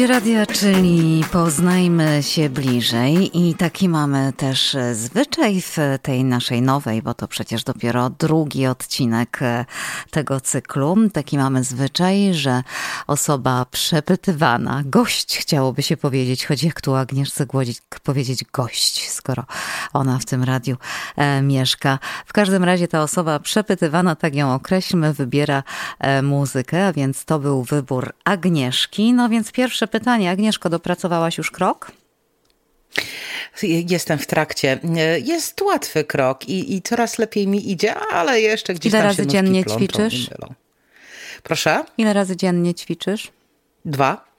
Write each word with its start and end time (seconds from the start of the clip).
Ludzie 0.00 0.12
Radia, 0.12 0.46
czyli 0.46 1.24
poznajmy 1.32 2.22
się 2.22 2.50
bliżej 2.50 3.48
i 3.48 3.54
taki 3.54 3.88
mamy 3.88 4.32
też 4.36 4.76
zwyczaj 4.92 5.60
w 5.60 5.76
tej 6.02 6.24
naszej 6.24 6.62
nowej, 6.62 7.02
bo 7.02 7.14
to 7.14 7.28
przecież 7.28 7.64
dopiero 7.64 8.10
drugi 8.10 8.66
odcinek 8.66 9.40
tego 10.10 10.40
cyklu. 10.40 10.96
Taki 11.12 11.38
mamy 11.38 11.64
zwyczaj, 11.64 12.34
że 12.34 12.62
osoba 13.06 13.66
przepytywana, 13.70 14.82
gość 14.86 15.38
chciałoby 15.38 15.82
się 15.82 15.96
powiedzieć, 15.96 16.46
choć 16.46 16.62
jak 16.62 16.80
tu 16.80 16.94
Agnieszce 16.94 17.46
Głodzić 17.46 17.80
powiedzieć 18.02 18.44
gość, 18.52 19.10
skoro 19.10 19.44
ona 19.92 20.18
w 20.18 20.24
tym 20.24 20.44
radiu 20.44 20.76
e, 21.16 21.42
mieszka. 21.42 21.98
W 22.26 22.32
każdym 22.32 22.64
razie 22.64 22.88
ta 22.88 23.02
osoba 23.02 23.38
przepytywana, 23.38 24.16
tak 24.16 24.34
ją 24.34 24.54
określmy, 24.54 25.14
wybiera 25.14 25.62
e, 25.98 26.22
muzykę, 26.22 26.86
a 26.86 26.92
więc 26.92 27.24
to 27.24 27.38
był 27.38 27.62
wybór 27.62 28.12
Agnieszki. 28.24 29.12
No 29.12 29.28
więc 29.28 29.52
pierwsze 29.52 29.89
pytanie. 29.90 30.30
Agnieszko, 30.30 30.70
dopracowałaś 30.70 31.38
już 31.38 31.50
krok? 31.50 31.92
Jestem 33.62 34.18
w 34.18 34.26
trakcie. 34.26 34.78
Jest 35.24 35.62
łatwy 35.62 36.04
krok 36.04 36.48
i, 36.48 36.74
i 36.74 36.82
coraz 36.82 37.18
lepiej 37.18 37.46
mi 37.46 37.70
idzie, 37.70 37.94
ale 37.94 38.40
jeszcze 38.40 38.74
gdzieś 38.74 38.92
Ile 38.92 38.98
tam 38.98 39.08
razy 39.08 39.22
się 39.22 39.28
dziennie 39.28 39.64
plączą 39.64 39.86
ćwiczysz? 39.86 40.30
Proszę? 41.42 41.84
Ile 41.98 42.12
razy 42.12 42.36
dziennie 42.36 42.74
ćwiczysz? 42.74 43.32
Dwa. 43.84 44.29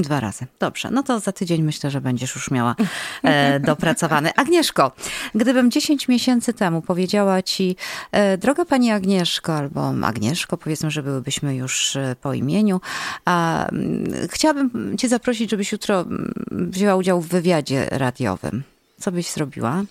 Dwa 0.00 0.20
razy. 0.20 0.46
Dobrze. 0.58 0.90
No 0.90 1.02
to 1.02 1.20
za 1.20 1.32
tydzień 1.32 1.62
myślę, 1.62 1.90
że 1.90 2.00
będziesz 2.00 2.34
już 2.34 2.50
miała 2.50 2.74
e, 3.22 3.60
dopracowany. 3.70 4.34
Agnieszko, 4.36 4.92
gdybym 5.34 5.70
10 5.70 6.08
miesięcy 6.08 6.52
temu 6.54 6.82
powiedziała 6.82 7.42
ci, 7.42 7.76
e, 8.12 8.38
droga 8.38 8.64
pani 8.64 8.90
Agnieszko, 8.90 9.56
albo 9.56 9.92
Agnieszko, 10.02 10.56
powiedzmy, 10.56 10.90
że 10.90 11.02
byłybyśmy 11.02 11.56
już 11.56 11.96
e, 11.96 12.16
po 12.20 12.34
imieniu, 12.34 12.80
a 13.24 13.66
m, 13.66 14.04
chciałabym 14.30 14.98
cię 14.98 15.08
zaprosić, 15.08 15.50
żebyś 15.50 15.72
jutro 15.72 16.00
m, 16.00 16.32
wzięła 16.50 16.96
udział 16.96 17.20
w 17.20 17.28
wywiadzie 17.28 17.86
radiowym. 17.90 18.62
Co 19.00 19.12
byś 19.12 19.30
zrobiła? 19.30 19.82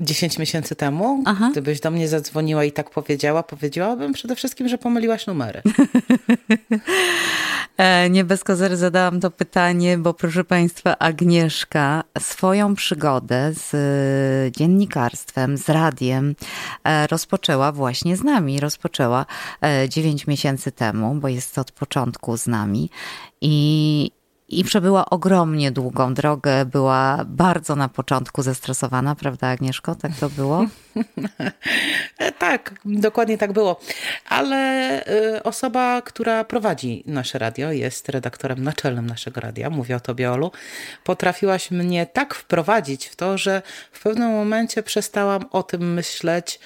10 0.00 0.38
miesięcy 0.38 0.76
temu, 0.76 1.22
Aha. 1.26 1.48
gdybyś 1.52 1.80
do 1.80 1.90
mnie 1.90 2.08
zadzwoniła 2.08 2.64
i 2.64 2.72
tak 2.72 2.90
powiedziała, 2.90 3.42
powiedziałabym 3.42 4.12
przede 4.12 4.36
wszystkim, 4.36 4.68
że 4.68 4.78
pomyliłaś 4.78 5.26
numery. 5.26 5.62
E, 7.76 8.10
Nie 8.10 8.24
bez 8.24 8.44
kozery 8.44 8.76
zadałam 8.76 9.20
to 9.20 9.30
pytanie, 9.30 9.98
bo 9.98 10.14
proszę 10.14 10.44
Państwa, 10.44 10.98
Agnieszka 10.98 12.04
swoją 12.20 12.74
przygodę 12.74 13.52
z 13.54 13.74
e, 13.74 14.52
dziennikarstwem, 14.52 15.56
z 15.56 15.68
radiem 15.68 16.34
e, 16.84 17.06
rozpoczęła 17.06 17.72
właśnie 17.72 18.16
z 18.16 18.24
nami. 18.24 18.60
Rozpoczęła 18.60 19.26
9 19.88 20.26
miesięcy 20.26 20.72
temu, 20.72 21.14
bo 21.14 21.28
jest 21.28 21.58
od 21.58 21.72
początku 21.72 22.36
z 22.36 22.46
nami 22.46 22.90
i, 23.40 24.10
i 24.58 24.64
przebyła 24.64 25.10
ogromnie 25.10 25.72
długą 25.72 26.14
drogę. 26.14 26.64
Była 26.64 27.24
bardzo 27.26 27.76
na 27.76 27.88
początku 27.88 28.42
zestresowana, 28.42 29.14
prawda 29.14 29.48
Agnieszko? 29.48 29.94
Tak 29.94 30.12
to 30.20 30.30
było? 30.30 30.66
E, 32.18 32.32
tak, 32.32 32.74
dokładnie 32.84 33.38
tak 33.38 33.52
było. 33.52 33.80
Ale 34.28 35.02
y, 35.36 35.42
osoba, 35.42 36.02
która 36.02 36.44
prowadzi 36.44 37.02
nasze 37.06 37.38
radio, 37.38 37.72
jest 37.72 38.08
redaktorem 38.08 38.64
naczelnym 38.64 39.06
naszego 39.06 39.40
radia, 39.40 39.70
mówię 39.70 39.96
o 39.96 40.00
tobie, 40.00 40.32
Olu, 40.32 40.50
potrafiłaś 41.04 41.70
mnie 41.70 42.06
tak 42.06 42.34
wprowadzić 42.34 43.06
w 43.06 43.16
to, 43.16 43.38
że 43.38 43.62
w 43.92 44.02
pewnym 44.02 44.30
momencie 44.30 44.82
przestałam 44.82 45.44
o 45.50 45.62
tym 45.62 45.94
myśleć, 45.94 46.60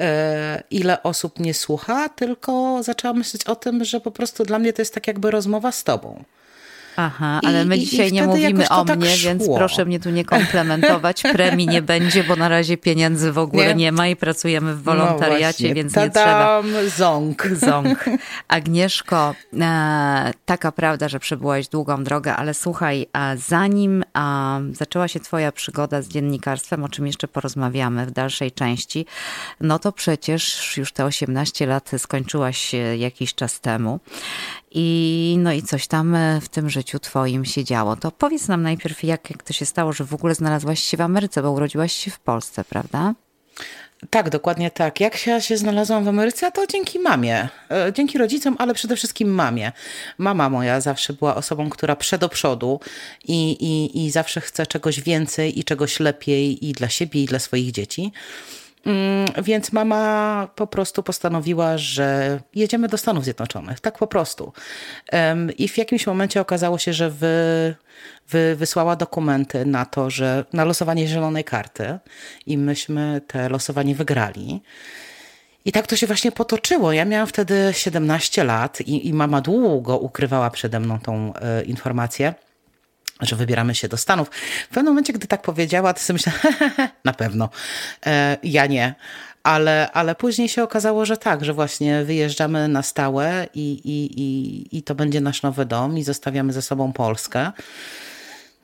e, 0.00 0.62
ile 0.70 1.02
osób 1.02 1.38
mnie 1.38 1.54
słucha, 1.54 2.08
tylko 2.08 2.82
zaczęłam 2.82 3.18
myśleć 3.18 3.44
o 3.44 3.56
tym, 3.56 3.84
że 3.84 4.00
po 4.00 4.10
prostu 4.10 4.44
dla 4.44 4.58
mnie 4.58 4.72
to 4.72 4.82
jest 4.82 4.94
tak 4.94 5.06
jakby 5.06 5.30
rozmowa 5.30 5.72
z 5.72 5.84
tobą. 5.84 6.24
Aha, 7.00 7.40
ale 7.44 7.62
I- 7.62 7.66
my 7.66 7.78
dzisiaj 7.78 8.12
nie 8.12 8.22
mówimy 8.22 8.68
o 8.68 8.84
tak 8.84 8.98
mnie, 8.98 9.16
więc 9.16 9.44
szło. 9.44 9.56
proszę 9.56 9.84
mnie 9.84 10.00
tu 10.00 10.10
nie 10.10 10.24
komplementować. 10.24 11.22
Premii 11.32 11.66
nie 11.66 11.82
będzie, 11.82 12.24
bo 12.24 12.36
na 12.36 12.48
razie 12.48 12.76
pieniędzy 12.76 13.32
w 13.32 13.38
ogóle 13.38 13.66
nie, 13.66 13.74
Nie? 13.74 13.92
ma 13.92 14.08
i 14.08 14.16
pracujemy 14.16 14.74
w 14.74 14.82
wolontariacie, 14.82 15.68
no 15.68 15.74
więc 15.74 15.96
nie 15.96 16.10
trzeba. 16.10 16.62
Ząg. 16.96 17.46
Ząg. 17.46 18.04
Agnieszko, 18.48 19.34
e, 19.60 20.32
taka 20.44 20.72
prawda, 20.72 21.08
że 21.08 21.20
przebyłaś 21.20 21.68
długą 21.68 22.04
drogę, 22.04 22.36
ale 22.36 22.54
słuchaj, 22.54 23.06
zanim 23.36 24.04
zaczęła 24.72 25.08
się 25.08 25.20
twoja 25.20 25.52
przygoda 25.52 26.02
z 26.02 26.08
dziennikarstwem, 26.08 26.84
o 26.84 26.88
czym 26.88 27.06
jeszcze 27.06 27.28
porozmawiamy 27.28 28.06
w 28.06 28.10
dalszej 28.10 28.52
części, 28.52 29.06
no 29.60 29.78
to 29.78 29.92
przecież 29.92 30.76
już 30.76 30.92
te 30.92 31.04
18 31.04 31.66
lat 31.66 31.90
skończyłaś 31.98 32.74
e, 32.74 32.96
jakiś 32.96 33.34
czas 33.34 33.60
temu. 33.60 34.00
I 34.70 35.36
no 35.38 35.52
i 35.52 35.62
coś 35.62 35.86
tam 35.86 36.14
e, 36.14 36.40
w 36.40 36.48
tym 36.48 36.70
życiu 36.70 36.98
twoim 36.98 37.44
się 37.44 37.64
działo. 37.64 37.96
To 37.96 38.10
powiedz 38.10 38.48
nam 38.48 38.62
najpierw, 38.62 39.04
jak, 39.04 39.30
jak 39.30 39.42
to 39.42 39.52
się 39.52 39.66
stało, 39.66 39.92
że 39.92 40.04
w 40.04 40.14
ogóle 40.14 40.34
znalazłaś 40.34 40.80
się 40.80 40.96
w 40.96 41.00
Ameryce, 41.00 41.42
bo 41.42 41.50
urodziłaś 41.50 41.92
się 41.92 42.10
w 42.10 42.18
Polsce, 42.18 42.64
prawda? 42.64 43.14
Tak, 44.10 44.30
dokładnie 44.30 44.70
tak. 44.70 45.00
Jak 45.00 45.16
się, 45.16 45.40
się 45.40 45.56
znalazłam 45.56 46.04
w 46.04 46.08
Ameryce, 46.08 46.52
to 46.52 46.66
dzięki 46.66 46.98
mamie. 46.98 47.48
E, 47.70 47.92
Dzięki 47.92 48.18
rodzicom, 48.18 48.56
ale 48.58 48.74
przede 48.74 48.96
wszystkim 48.96 49.34
mamie. 49.34 49.72
Mama 50.18 50.48
moja 50.50 50.80
zawsze 50.80 51.12
była 51.12 51.34
osobą, 51.34 51.70
która 51.70 51.96
przed 51.96 52.20
do 52.20 52.28
przodu 52.28 52.80
i, 53.24 53.50
i, 53.50 54.04
i 54.04 54.10
zawsze 54.10 54.40
chce 54.40 54.66
czegoś 54.66 55.00
więcej 55.00 55.58
i 55.58 55.64
czegoś 55.64 56.00
lepiej 56.00 56.68
i 56.68 56.72
dla 56.72 56.88
siebie, 56.88 57.22
i 57.22 57.26
dla 57.26 57.38
swoich 57.38 57.70
dzieci. 57.72 58.12
Mm, 58.86 59.26
Więc 59.42 59.72
mama 59.72 60.48
po 60.54 60.66
prostu 60.66 61.02
postanowiła, 61.02 61.78
że 61.78 62.40
jedziemy 62.54 62.88
do 62.88 62.98
Stanów 62.98 63.24
Zjednoczonych. 63.24 63.80
Tak 63.80 63.98
po 63.98 64.06
prostu. 64.06 64.52
I 65.58 65.68
w 65.68 65.78
jakimś 65.78 66.06
momencie 66.06 66.40
okazało 66.40 66.78
się, 66.78 66.92
że 66.92 67.10
wy, 67.10 67.74
wy, 68.28 68.56
wysłała 68.56 68.96
dokumenty 68.96 69.66
na 69.66 69.84
to, 69.84 70.10
że 70.10 70.44
na 70.52 70.64
losowanie 70.64 71.06
zielonej 71.06 71.44
karty 71.44 71.98
i 72.46 72.58
myśmy 72.58 73.20
te 73.26 73.48
losowanie 73.48 73.94
wygrali. 73.94 74.62
I 75.64 75.72
tak 75.72 75.86
to 75.86 75.96
się 75.96 76.06
właśnie 76.06 76.32
potoczyło. 76.32 76.92
Ja 76.92 77.04
miałam 77.04 77.26
wtedy 77.26 77.70
17 77.72 78.44
lat 78.44 78.80
i, 78.80 79.08
i 79.08 79.12
mama 79.12 79.40
długo 79.40 79.98
ukrywała 79.98 80.50
przede 80.50 80.80
mną 80.80 80.98
tą 81.00 81.34
e, 81.34 81.62
informację 81.62 82.34
że 83.20 83.36
wybieramy 83.36 83.74
się 83.74 83.88
do 83.88 83.96
Stanów. 83.96 84.28
W 84.64 84.68
pewnym 84.68 84.92
momencie, 84.92 85.12
gdy 85.12 85.26
tak 85.26 85.42
powiedziała, 85.42 85.94
to 85.94 86.00
sobie 86.00 86.18
myślałam, 86.26 86.68
na 87.04 87.12
pewno, 87.12 87.48
e, 88.06 88.36
ja 88.42 88.66
nie. 88.66 88.94
Ale, 89.42 89.92
ale 89.92 90.14
później 90.14 90.48
się 90.48 90.62
okazało, 90.62 91.04
że 91.04 91.16
tak, 91.16 91.44
że 91.44 91.54
właśnie 91.54 92.04
wyjeżdżamy 92.04 92.68
na 92.68 92.82
stałe 92.82 93.46
i, 93.54 93.72
i, 93.84 94.20
i, 94.22 94.78
i 94.78 94.82
to 94.82 94.94
będzie 94.94 95.20
nasz 95.20 95.42
nowy 95.42 95.64
dom 95.64 95.98
i 95.98 96.02
zostawiamy 96.02 96.52
ze 96.52 96.62
sobą 96.62 96.92
Polskę. 96.92 97.52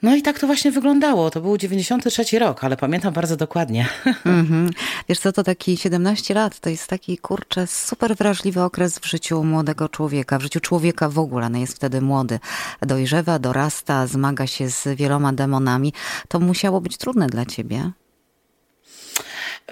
No 0.05 0.17
i 0.17 0.23
tak 0.23 0.39
to 0.39 0.47
właśnie 0.47 0.71
wyglądało. 0.71 1.31
To 1.31 1.41
był 1.41 1.59
93 1.59 2.39
rok, 2.39 2.65
ale 2.65 2.77
pamiętam 2.77 3.15
bardzo 3.15 3.37
dokładnie. 3.37 3.87
Mhm. 4.25 4.71
Wiesz 5.09 5.19
co, 5.19 5.33
to 5.33 5.43
taki 5.43 5.77
17 5.77 6.35
lat, 6.35 6.61
to 6.61 6.71
jest 6.71 6.87
taki, 6.87 7.19
kurczę, 7.19 7.67
super 7.67 8.17
wrażliwy 8.17 8.63
okres 8.63 8.99
w 8.99 9.07
życiu 9.07 9.45
młodego 9.45 9.89
człowieka, 9.89 10.39
w 10.39 10.43
życiu 10.43 10.61
człowieka 10.61 11.09
w 11.09 11.19
ogóle, 11.19 11.51
no 11.51 11.59
jest 11.59 11.77
wtedy 11.77 12.01
młody, 12.01 12.39
dojrzewa, 12.83 13.39
dorasta, 13.39 14.07
zmaga 14.07 14.47
się 14.47 14.71
z 14.71 14.89
wieloma 14.97 15.33
demonami. 15.33 15.93
To 16.29 16.41
musiało 16.41 16.81
być 16.81 16.97
trudne 16.97 17.27
dla 17.27 17.47
ciebie. 17.47 17.91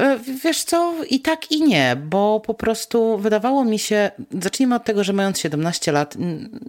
E, 0.01 0.19
Wiesz 0.45 0.65
co, 0.65 0.95
i 1.11 1.21
tak 1.21 1.51
i 1.51 1.63
nie, 1.63 1.97
bo 2.05 2.41
po 2.41 2.55
prostu 2.55 3.19
wydawało 3.19 3.65
mi 3.65 3.79
się, 3.79 4.11
zacznijmy 4.41 4.75
od 4.75 4.85
tego, 4.85 5.05
że 5.05 5.13
mając 5.13 5.39
17 5.39 5.93
lat, 5.93 6.15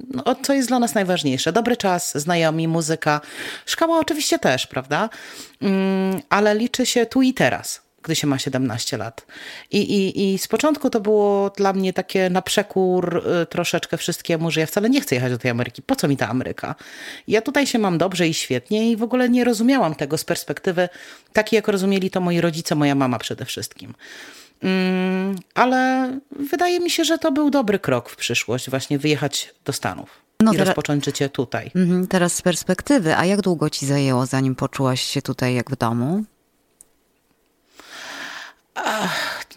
no, 0.09 0.35
co 0.43 0.53
jest 0.53 0.67
dla 0.67 0.79
nas 0.79 0.93
najważniejsze? 0.95 1.53
Dobry 1.53 1.77
czas, 1.77 2.17
znajomi, 2.17 2.67
muzyka, 2.67 3.21
szkoła 3.65 3.99
oczywiście 3.99 4.39
też, 4.39 4.67
prawda? 4.67 5.09
Mm, 5.61 6.21
Ale 6.29 6.55
liczy 6.55 6.85
się 6.85 7.05
tu 7.05 7.21
i 7.21 7.33
teraz 7.33 7.82
gdy 8.03 8.15
się 8.15 8.27
ma 8.27 8.37
17 8.39 8.97
lat. 8.97 9.25
I, 9.71 9.77
i, 9.77 10.33
I 10.33 10.37
z 10.37 10.47
początku 10.47 10.89
to 10.89 10.99
było 10.99 11.49
dla 11.49 11.73
mnie 11.73 11.93
takie 11.93 12.29
na 12.29 12.41
przekór 12.41 13.23
y, 13.43 13.45
troszeczkę 13.45 13.97
wszystkiemu, 13.97 14.51
że 14.51 14.59
ja 14.59 14.65
wcale 14.65 14.89
nie 14.89 15.01
chcę 15.01 15.15
jechać 15.15 15.31
do 15.31 15.37
tej 15.37 15.51
Ameryki. 15.51 15.81
Po 15.81 15.95
co 15.95 16.07
mi 16.07 16.17
ta 16.17 16.29
Ameryka? 16.29 16.75
Ja 17.27 17.41
tutaj 17.41 17.67
się 17.67 17.79
mam 17.79 17.97
dobrze 17.97 18.27
i 18.27 18.33
świetnie 18.33 18.91
i 18.91 18.97
w 18.97 19.03
ogóle 19.03 19.29
nie 19.29 19.43
rozumiałam 19.43 19.95
tego 19.95 20.17
z 20.17 20.23
perspektywy 20.23 20.89
takiej, 21.33 21.57
jak 21.57 21.67
rozumieli 21.67 22.09
to 22.09 22.21
moi 22.21 22.41
rodzice, 22.41 22.75
moja 22.75 22.95
mama 22.95 23.19
przede 23.19 23.45
wszystkim. 23.45 23.93
Mm, 24.63 25.35
ale 25.55 26.09
wydaje 26.31 26.79
mi 26.79 26.89
się, 26.89 27.05
że 27.05 27.17
to 27.17 27.31
był 27.31 27.49
dobry 27.49 27.79
krok 27.79 28.09
w 28.09 28.15
przyszłość, 28.15 28.69
właśnie 28.69 28.99
wyjechać 28.99 29.53
do 29.65 29.73
Stanów 29.73 30.09
No 30.39 30.51
i 30.51 30.55
teraz- 30.55 30.67
rozpocząć 30.67 31.05
życie 31.05 31.29
tutaj. 31.29 31.71
Mhm, 31.75 32.07
Teraz 32.07 32.33
z 32.35 32.41
perspektywy, 32.41 33.15
a 33.17 33.25
jak 33.25 33.41
długo 33.41 33.69
ci 33.69 33.85
zajęło, 33.85 34.25
zanim 34.25 34.55
poczułaś 34.55 35.01
się 35.01 35.21
tutaj 35.21 35.55
jak 35.55 35.71
w 35.71 35.75
domu? 35.75 36.23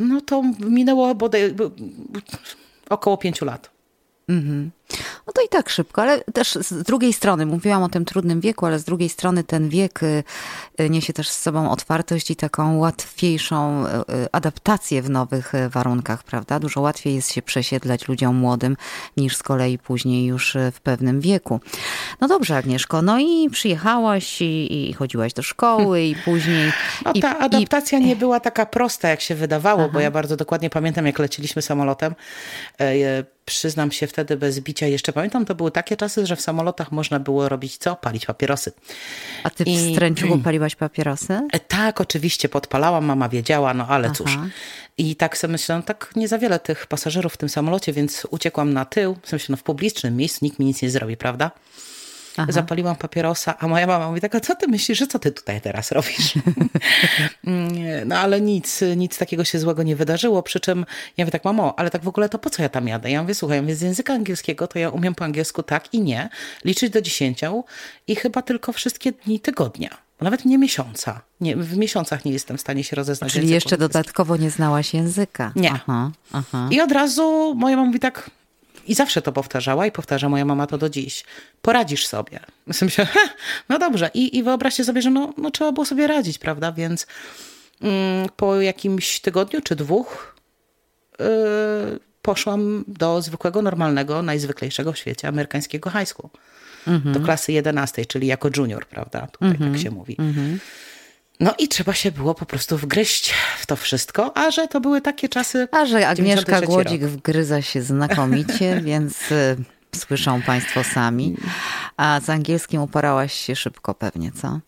No 0.01 0.21
to 0.21 0.43
minęło 0.61 1.15
bodaj 1.15 1.55
około 2.91 3.17
pięciu 3.17 3.45
lat. 3.45 3.71
No 5.27 5.33
to 5.33 5.43
i 5.43 5.49
tak 5.49 5.69
szybko, 5.69 6.03
ale 6.03 6.21
też 6.21 6.53
z 6.53 6.83
drugiej 6.83 7.13
strony, 7.13 7.47
mówiłam 7.47 7.83
o 7.83 7.89
tym 7.89 8.05
trudnym 8.05 8.41
wieku, 8.41 8.67
ale 8.67 8.79
z 8.79 8.85
drugiej 8.85 9.09
strony 9.09 9.45
ten 9.45 9.69
wiek 9.69 10.03
y, 10.03 10.25
y, 10.81 10.91
niesie 10.91 11.13
też 11.13 11.29
z 11.29 11.43
sobą 11.43 11.71
otwartość 11.71 12.31
i 12.31 12.37
taką 12.37 12.79
łatwiejszą 12.79 13.87
y, 13.87 13.91
adaptację 14.33 15.03
w 15.03 15.11
nowych 15.11 15.53
warunkach, 15.71 16.25
prawda? 16.25 16.61
Dużo 16.61 16.81
łatwiej 16.81 17.15
jest 17.15 17.33
się 17.33 17.43
przesiedlać 17.43 18.09
ludziom 18.09 18.37
młodym 18.37 18.77
niż 19.17 19.37
z 19.37 19.43
kolei 19.43 19.79
później 19.79 20.27
już 20.27 20.57
w 20.73 20.81
pewnym 20.81 21.21
wieku. 21.21 21.61
No 22.21 22.29
dobrze, 22.29 22.57
Agnieszko, 22.57 23.03
no 23.03 23.19
i 23.19 23.51
przyjechałaś 23.51 24.43
i, 24.43 24.91
i 24.91 24.93
chodziłaś 24.93 25.33
do 25.33 25.43
szkoły 25.43 26.03
i 26.03 26.17
później... 26.17 26.73
No 27.05 27.13
i, 27.15 27.21
ta 27.21 27.39
adaptacja 27.39 27.99
i... 27.99 28.05
nie 28.05 28.17
była 28.27 28.41
taka 28.41 28.67
prosta, 28.67 29.09
jak 29.09 29.21
się 29.21 29.35
wydawało, 29.35 29.81
Aha. 29.83 29.91
bo 29.93 30.01
ja 30.01 30.11
bardzo 30.11 30.37
dokładnie 30.37 30.71
pamiętam, 30.71 31.07
jak 31.07 31.19
leciliśmy 31.19 31.63
samolotem. 31.63 32.15
Przyznam 33.47 33.93
się 33.93 34.07
wtedy 34.07 34.37
bez 34.37 34.61
bicia, 34.61 34.87
jeszcze 34.87 35.13
pamiętam, 35.13 35.45
to 35.45 35.55
były 35.55 35.71
takie 35.71 35.97
czasy, 35.97 36.27
że 36.27 36.37
w 36.37 36.41
samolotach 36.41 36.93
można 36.93 37.21
było 37.21 37.49
robić 37.49 37.77
co? 37.77 37.97
Palić 37.97 38.27
papierosy. 38.27 38.73
A 39.43 39.51
ty 39.51 39.65
I... 39.65 39.77
w 39.77 39.93
Stręczu 39.93 40.39
paliłaś 40.45 40.75
papierosy? 40.77 41.41
E, 41.53 41.61
tak, 41.61 42.01
oczywiście, 42.01 42.49
podpalałam, 42.49 43.05
mama 43.05 43.29
wiedziała, 43.29 43.75
no 43.75 43.89
ale 43.89 44.07
Aha. 44.07 44.15
cóż. 44.17 44.39
I 44.99 45.17
tak 45.17 45.39
sobie 45.39 45.53
myślałam, 45.53 45.83
tak 45.83 46.13
nie 46.17 46.29
za 46.29 46.39
wiele 46.39 46.59
tych 46.59 46.87
pasażerów 46.87 47.35
w 47.35 47.37
tym 47.37 47.49
samolocie, 47.49 47.93
więc 47.93 48.27
uciekłam 48.31 48.73
na 48.73 48.85
tył, 48.85 49.17
w 49.23 49.29
sensie 49.29 49.47
no 49.49 49.57
w 49.57 49.63
publicznym 49.63 50.17
miejscu, 50.17 50.39
nikt 50.43 50.59
mi 50.59 50.67
nic 50.67 50.83
nie 50.83 50.91
zrobi, 50.91 51.17
prawda? 51.17 51.51
Aha. 52.37 52.53
Zapaliłam 52.53 52.97
papierosa, 52.97 53.59
a 53.59 53.69
moja 53.69 53.87
mama 53.87 54.09
mówi 54.09 54.21
taka, 54.21 54.41
co 54.41 54.57
ty 54.57 54.69
myślisz, 54.69 54.99
że 54.99 55.07
co 55.07 55.19
ty 55.19 55.33
tutaj 55.33 55.61
teraz 55.61 55.93
robisz? 55.93 56.35
no 58.07 58.19
ale 58.19 58.41
nic, 58.41 58.81
nic 58.97 59.19
takiego 59.19 59.45
się 59.45 59.59
złego 59.59 59.83
nie 59.83 59.97
wydarzyło, 59.97 60.43
przy 60.43 60.61
czym 60.61 60.87
ja 61.17 61.25
mówię 61.25 61.33
tak, 61.33 61.45
mamo, 61.45 61.79
ale 61.79 61.91
tak 61.91 62.03
w 62.03 62.09
ogóle 62.09 62.29
to 62.29 62.39
po 62.39 62.51
co 62.51 62.63
ja 62.63 62.69
tam 62.69 62.89
jadę? 62.89 63.11
Ja 63.11 63.23
mówię, 63.23 63.35
słuchaj, 63.35 63.63
mówię, 63.63 63.77
z 63.77 63.81
języka 63.81 64.15
angielskiego 64.15 64.67
to 64.67 64.79
ja 64.79 64.91
umiem 64.91 65.15
po 65.15 65.25
angielsku 65.25 65.63
tak 65.63 65.95
i 65.95 66.01
nie, 66.01 66.29
liczyć 66.65 66.91
do 66.91 67.03
dziesięciu 67.03 67.65
i 68.07 68.17
chyba 68.17 68.43
tylko 68.43 68.73
wszystkie 68.73 69.13
dni 69.13 69.41
tygodnia. 69.41 70.07
Nawet 70.21 70.45
nie 70.45 70.59
miesiąca. 70.59 71.21
Nie, 71.41 71.57
w 71.57 71.77
miesiącach 71.77 72.25
nie 72.25 72.33
jestem 72.33 72.57
w 72.57 72.61
stanie 72.61 72.85
się 72.85 72.97
rozeznać. 72.97 73.33
Czyli 73.33 73.49
jeszcze 73.49 73.79
dodatkowo 73.79 74.37
nie 74.37 74.51
znałaś 74.51 74.95
języka. 74.95 75.53
Nie. 75.57 75.73
Aha, 75.73 76.11
aha. 76.33 76.69
I 76.71 76.81
od 76.81 76.93
razu 76.93 77.55
moja 77.55 77.77
mama 77.77 77.87
mówi 77.87 78.01
tak, 78.01 78.31
i 78.87 78.95
zawsze 78.95 79.23
to 79.23 79.33
powtarzała 79.33 79.87
i 79.87 79.93
powtarza 79.93 80.29
moja 80.29 80.45
mama 80.45 80.67
to 80.67 80.79
do 80.79 80.89
dziś. 80.89 81.25
Poradzisz 81.63 82.07
sobie. 82.07 82.41
Myślę, 82.67 82.91
się, 82.91 83.07
no 83.69 83.79
dobrze. 83.79 84.11
I, 84.15 84.37
i 84.37 84.43
wyobraźcie 84.43 84.85
sobie, 84.85 85.03
że 85.03 85.11
no, 85.11 85.35
no 85.39 85.51
trzeba 85.51 85.73
było 85.73 85.87
sobie 85.87 86.07
radzić, 86.07 86.39
prawda? 86.39 86.73
Więc 86.73 87.07
mm, 87.81 88.29
po 88.37 88.61
jakimś 88.61 89.21
tygodniu 89.21 89.61
czy 89.61 89.77
dwóch 89.77 90.37
yy, 91.19 91.27
poszłam 92.23 92.85
do 92.89 93.23
zwykłego, 93.23 93.63
normalnego, 93.63 94.23
najzwyklejszego 94.23 94.93
w 94.93 94.99
świecie 94.99 95.29
amerykańskiego 95.29 95.91
high 95.91 96.09
school. 96.09 96.31
Mhm. 96.87 97.15
Do 97.15 97.21
klasy 97.21 97.53
11, 97.53 98.07
czyli 98.07 98.27
jako 98.27 98.51
junior, 98.57 98.87
prawda? 98.87 99.27
Tutaj 99.27 99.53
tak 99.53 99.61
mhm. 99.61 99.79
się 99.79 99.91
mówi. 99.91 100.17
Mhm. 100.19 100.59
No 101.41 101.55
i 101.59 101.69
trzeba 101.69 101.95
się 101.95 102.13
było 102.13 102.35
po 102.35 102.47
prostu 102.47 102.79
wgryźć 102.79 103.35
w 103.59 103.67
to 103.67 103.77
wszystko, 103.77 104.37
a 104.37 104.51
że 104.51 104.69
to 104.69 104.81
były 104.81 105.01
takie 105.01 105.29
czasy. 105.29 105.69
A 105.73 105.87
że 105.87 106.09
Agnieszka 106.09 106.61
Głodzik 106.61 107.03
rok. 107.03 107.11
wgryza 107.11 107.63
się 107.63 107.83
znakomicie, 107.83 108.81
więc 108.85 109.33
y, 109.33 109.57
słyszą 109.97 110.43
Państwo 110.43 110.85
sami. 110.85 111.37
A 111.97 112.21
z 112.25 112.31
angielskim 112.31 112.83
uporałaś 112.83 113.33
się 113.33 113.57
szybko 113.57 113.95
pewnie, 113.95 114.33
co? 114.33 114.61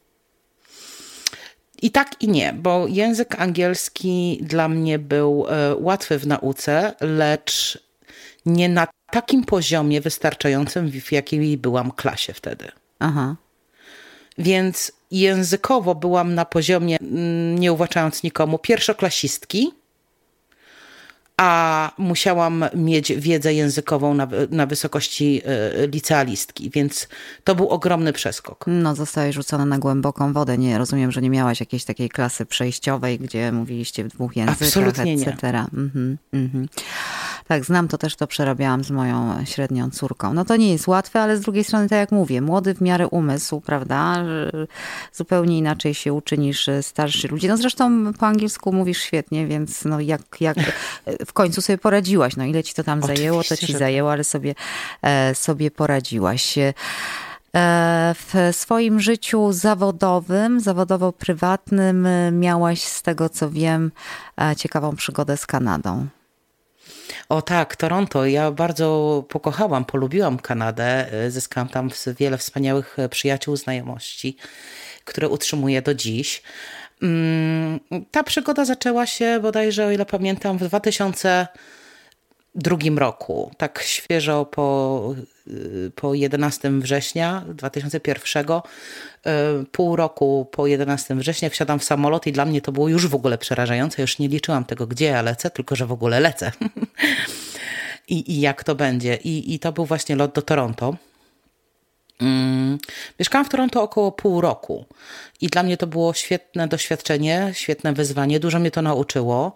I 1.83 1.91
tak 1.91 2.23
i 2.23 2.29
nie, 2.29 2.53
bo 2.53 2.87
język 2.89 3.41
angielski 3.41 4.39
dla 4.43 4.69
mnie 4.69 4.99
był 4.99 5.47
y, 5.47 5.77
łatwy 5.77 6.19
w 6.19 6.27
nauce, 6.27 6.95
lecz 7.01 7.79
nie 8.47 8.69
na 8.69 8.87
takim 9.11 9.45
poziomie 9.45 10.01
wystarczającym, 10.01 10.91
w 10.91 11.13
jakiej 11.13 11.57
byłam 11.57 11.91
klasie 11.91 12.33
wtedy. 12.33 12.69
Aha. 12.99 13.37
Więc 14.39 14.93
językowo 15.11 15.95
byłam 15.95 16.35
na 16.35 16.45
poziomie, 16.45 16.97
mm, 17.01 17.59
nie 17.59 17.73
uwłaczając 17.73 18.23
nikomu, 18.23 18.59
pierwszoklasistki, 18.59 19.73
a 21.39 21.93
musiałam 21.99 22.65
mieć 22.75 23.13
wiedzę 23.13 23.55
językową 23.55 24.15
na, 24.15 24.29
na 24.51 24.67
wysokości 24.67 25.43
e, 25.45 25.87
licealistki, 25.87 26.71
więc 26.71 27.09
to 27.45 27.55
był 27.55 27.69
ogromny 27.69 28.13
przeskok. 28.13 28.65
No, 28.67 28.95
zostałeś 28.95 29.35
rzucona 29.35 29.65
na 29.65 29.79
głęboką 29.79 30.33
wodę. 30.33 30.59
Nie 30.59 30.79
rozumiem, 30.79 31.13
że 31.13 31.23
nie 31.23 31.31
miałaś 31.31 31.61
jakiejś 31.61 31.85
takiej 31.85 32.09
klasy 32.09 32.47
przejściowej, 32.47 33.19
gdzie 33.19 33.53
mówiliście 33.53 34.05
w 34.05 34.09
dwóch 34.09 34.37
językach, 34.37 34.63
Absolutnie 34.63 35.13
etc. 35.13 35.53
Nie. 35.53 35.59
Mhm, 35.59 36.19
mhm. 36.33 36.69
Tak, 37.49 37.65
znam 37.65 37.89
to 37.89 37.99
też, 37.99 38.17
to 38.17 38.27
przerabiałam 38.27 38.85
z 38.85 38.91
moją 38.91 39.45
średnią 39.45 39.91
córką. 39.91 40.35
No 40.35 40.45
to 40.45 40.57
nie 40.57 40.73
jest 40.73 40.89
łatwe, 40.89 41.21
ale 41.21 41.37
z 41.37 41.41
drugiej 41.41 41.65
strony, 41.65 41.89
tak 41.89 41.99
jak 41.99 42.13
mówię, 42.13 42.41
młody 42.41 42.75
w 42.75 42.81
miarę 42.81 43.09
umysł, 43.09 43.61
prawda? 43.61 44.25
Zupełnie 45.13 45.59
inaczej 45.59 45.95
się 45.95 46.13
uczy 46.13 46.39
niż 46.39 46.71
starszy 46.83 47.29
ludzie. 47.29 47.49
No 47.49 47.57
zresztą 47.57 48.13
po 48.13 48.27
angielsku 48.27 48.73
mówisz 48.73 48.99
świetnie, 48.99 49.47
więc 49.47 49.85
no 49.85 50.01
jak, 50.01 50.23
jak 50.41 50.57
w 51.29 51.33
końcu 51.33 51.63
sobie 51.63 51.79
poradziłaś. 51.79 52.37
No 52.37 52.45
ile 52.45 52.63
ci 52.63 52.75
to 52.75 52.85
tam 52.85 52.99
Oczywiście, 52.99 53.23
zajęło, 53.23 53.45
to 53.45 53.57
ci 53.57 53.73
że... 53.73 53.79
zajęło, 53.79 54.13
ale 54.13 54.25
sobie, 54.25 54.55
e, 55.03 55.35
sobie 55.35 55.71
poradziłaś 55.71 56.59
e, 56.59 56.75
w 58.15 58.49
swoim 58.53 59.01
życiu 59.01 59.53
zawodowym, 59.53 60.61
zawodowo-prywatnym 60.61 62.07
miałaś, 62.33 62.83
z 62.83 63.03
tego 63.03 63.29
co 63.29 63.51
wiem, 63.51 63.93
e, 64.41 64.57
ciekawą 64.57 64.97
przygodę 64.97 65.37
z 65.37 65.47
Kanadą. 65.47 66.07
O 67.29 67.43
tak, 67.43 67.77
Toronto. 67.77 68.27
Ja 68.27 68.51
bardzo 68.51 69.25
pokochałam, 69.29 69.85
polubiłam 69.85 70.39
Kanadę. 70.39 71.11
Zyskałam 71.29 71.69
tam 71.69 71.91
wiele 72.19 72.39
wspaniałych 72.39 72.97
przyjaciół, 73.11 73.57
znajomości, 73.57 74.37
które 75.05 75.29
utrzymuję 75.29 75.83
do 75.83 75.95
dziś. 75.95 76.43
Mm, 77.03 77.81
ta 78.11 78.23
przygoda 78.23 78.65
zaczęła 78.65 79.07
się 79.07 79.41
bodajże, 79.43 79.87
o 79.87 79.91
ile 79.91 80.07
pamiętam, 80.07 80.59
w 80.59 80.61
2002 80.61 81.49
roku. 82.97 83.51
Tak 83.57 83.83
świeżo 83.83 84.45
po, 84.45 85.15
y, 85.49 85.93
po 85.95 86.15
11 86.15 86.81
września 86.81 87.45
2001. 87.49 88.47
Y, 88.51 88.61
pół 89.73 89.97
roku 89.97 90.49
po 90.53 90.67
11 90.67 91.15
września 91.15 91.51
wsiadam 91.51 91.79
w 91.79 91.85
samolot 91.85 92.27
i 92.27 92.33
dla 92.33 92.45
mnie 92.45 92.61
to 92.61 92.73
było 92.73 92.89
już 92.89 93.07
w 93.07 93.15
ogóle 93.15 93.39
przerażające. 93.39 94.03
Już 94.03 94.19
nie 94.19 94.29
liczyłam 94.29 94.65
tego, 94.65 94.87
gdzie 94.87 95.05
ja 95.05 95.23
lecę, 95.23 95.51
tylko 95.51 95.77
że 95.77 95.87
w 95.87 95.93
ogóle 95.93 96.21
lecę. 96.21 96.53
I, 98.09 98.33
I 98.33 98.41
jak 98.41 98.65
to 98.65 98.75
będzie. 98.75 99.15
I, 99.17 99.55
I 99.55 99.59
to 99.59 99.73
był 99.73 99.85
właśnie 99.85 100.17
lot 100.17 100.35
do 100.35 100.43
Toronto. 100.43 100.97
Mm, 102.21 102.79
mieszkałam 103.19 103.45
w 103.45 103.49
Toronto 103.49 103.83
około 103.83 104.13
pół 104.13 104.41
roku 104.41 104.87
i 105.41 105.49
dla 105.49 105.63
mnie 105.63 105.77
to 105.77 105.87
było 105.87 106.15
świetne 106.15 106.69
doświadczenie, 106.69 107.51
świetne 107.53 107.93
wyzwanie, 107.93 108.41
dużo 108.41 108.59
mnie 108.59 108.71
to 108.71 108.83
nauczyło, 108.83 109.55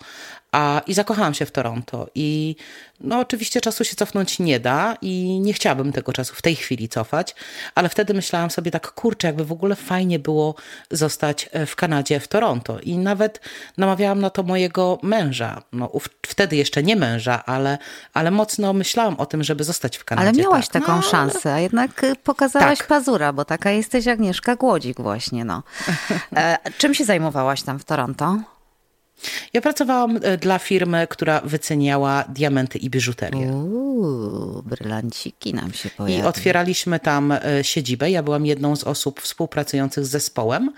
a, 0.53 0.83
I 0.87 0.95
zakochałam 0.95 1.35
się 1.35 1.47
w 1.47 1.51
Toronto. 1.51 2.07
I 2.15 2.57
no, 3.01 3.19
oczywiście 3.19 3.61
czasu 3.61 3.85
się 3.85 3.97
cofnąć 3.97 4.39
nie 4.39 4.61
da 4.61 4.97
i 5.03 5.41
nie 5.41 5.53
chciałabym 5.53 5.93
tego 5.93 6.13
czasu 6.13 6.35
w 6.35 6.43
tej 6.43 6.57
chwili 6.57 6.89
cofać, 6.89 7.35
ale 7.75 7.89
wtedy 7.89 8.15
myślałam 8.15 8.51
sobie 8.51 8.71
tak, 8.71 8.93
kurczę, 8.93 9.27
jakby 9.27 9.45
w 9.45 9.53
ogóle 9.53 9.77
fajnie 9.77 10.19
było 10.19 10.55
zostać 10.91 11.49
e, 11.53 11.67
w 11.67 11.77
Kanadzie, 11.77 12.21
w 12.21 12.29
Toronto. 12.29 12.81
I 12.81 12.99
nawet 12.99 13.41
namawiałam 13.77 14.21
na 14.21 14.31
to 14.31 14.43
mojego 14.43 14.99
męża. 15.03 15.63
No, 15.73 15.91
wtedy 16.27 16.57
jeszcze 16.57 16.83
nie 16.83 16.97
męża, 16.97 17.45
ale, 17.45 17.79
ale 18.15 18.31
mocno 18.31 18.73
myślałam 18.73 19.17
o 19.17 19.27
tym, 19.27 19.45
żeby 19.45 19.65
zostać 19.65 19.97
w 19.97 20.05
Kanadzie. 20.05 20.29
Ale 20.29 20.39
miałaś 20.39 20.69
tak. 20.69 20.83
taką 20.83 20.97
no, 20.97 21.03
szansę, 21.03 21.55
a 21.55 21.61
jednak 21.61 22.05
y, 22.05 22.17
pokazałaś 22.17 22.79
tak. 22.79 22.89
pazura, 22.89 23.33
bo 23.33 23.45
taka 23.45 23.71
jesteś 23.71 24.09
Agnieszka 24.09 24.57
Głodzik 24.57 25.01
właśnie. 25.01 25.45
No. 25.45 25.63
E, 26.37 26.59
czym 26.79 26.95
się 26.95 27.05
zajmowałaś 27.05 27.63
tam 27.63 27.79
w 27.79 27.85
Toronto? 27.85 28.39
Ja 29.53 29.61
pracowałam 29.61 30.19
e, 30.23 30.39
dla 30.39 30.59
firmy, 30.59 31.07
która 31.11 31.41
wyceniała 31.41 32.25
diamenty 32.29 32.79
i 32.79 32.91
biżuterię. 32.91 33.47
Uuu, 33.47 34.63
brylanciki 34.63 35.55
nam 35.55 35.73
się 35.73 35.91
pojawiły. 35.91 36.21
I 36.21 36.29
otwieraliśmy 36.29 37.01
tam 37.01 37.33
e, 37.33 37.41
siedzibę. 37.63 38.11
Ja 38.11 38.23
byłam 38.23 38.47
jedną 38.47 38.77
z 38.77 38.85
osób 38.85 39.21
współpracujących 39.21 40.07
z 40.07 40.11
zespołem. 40.11 40.73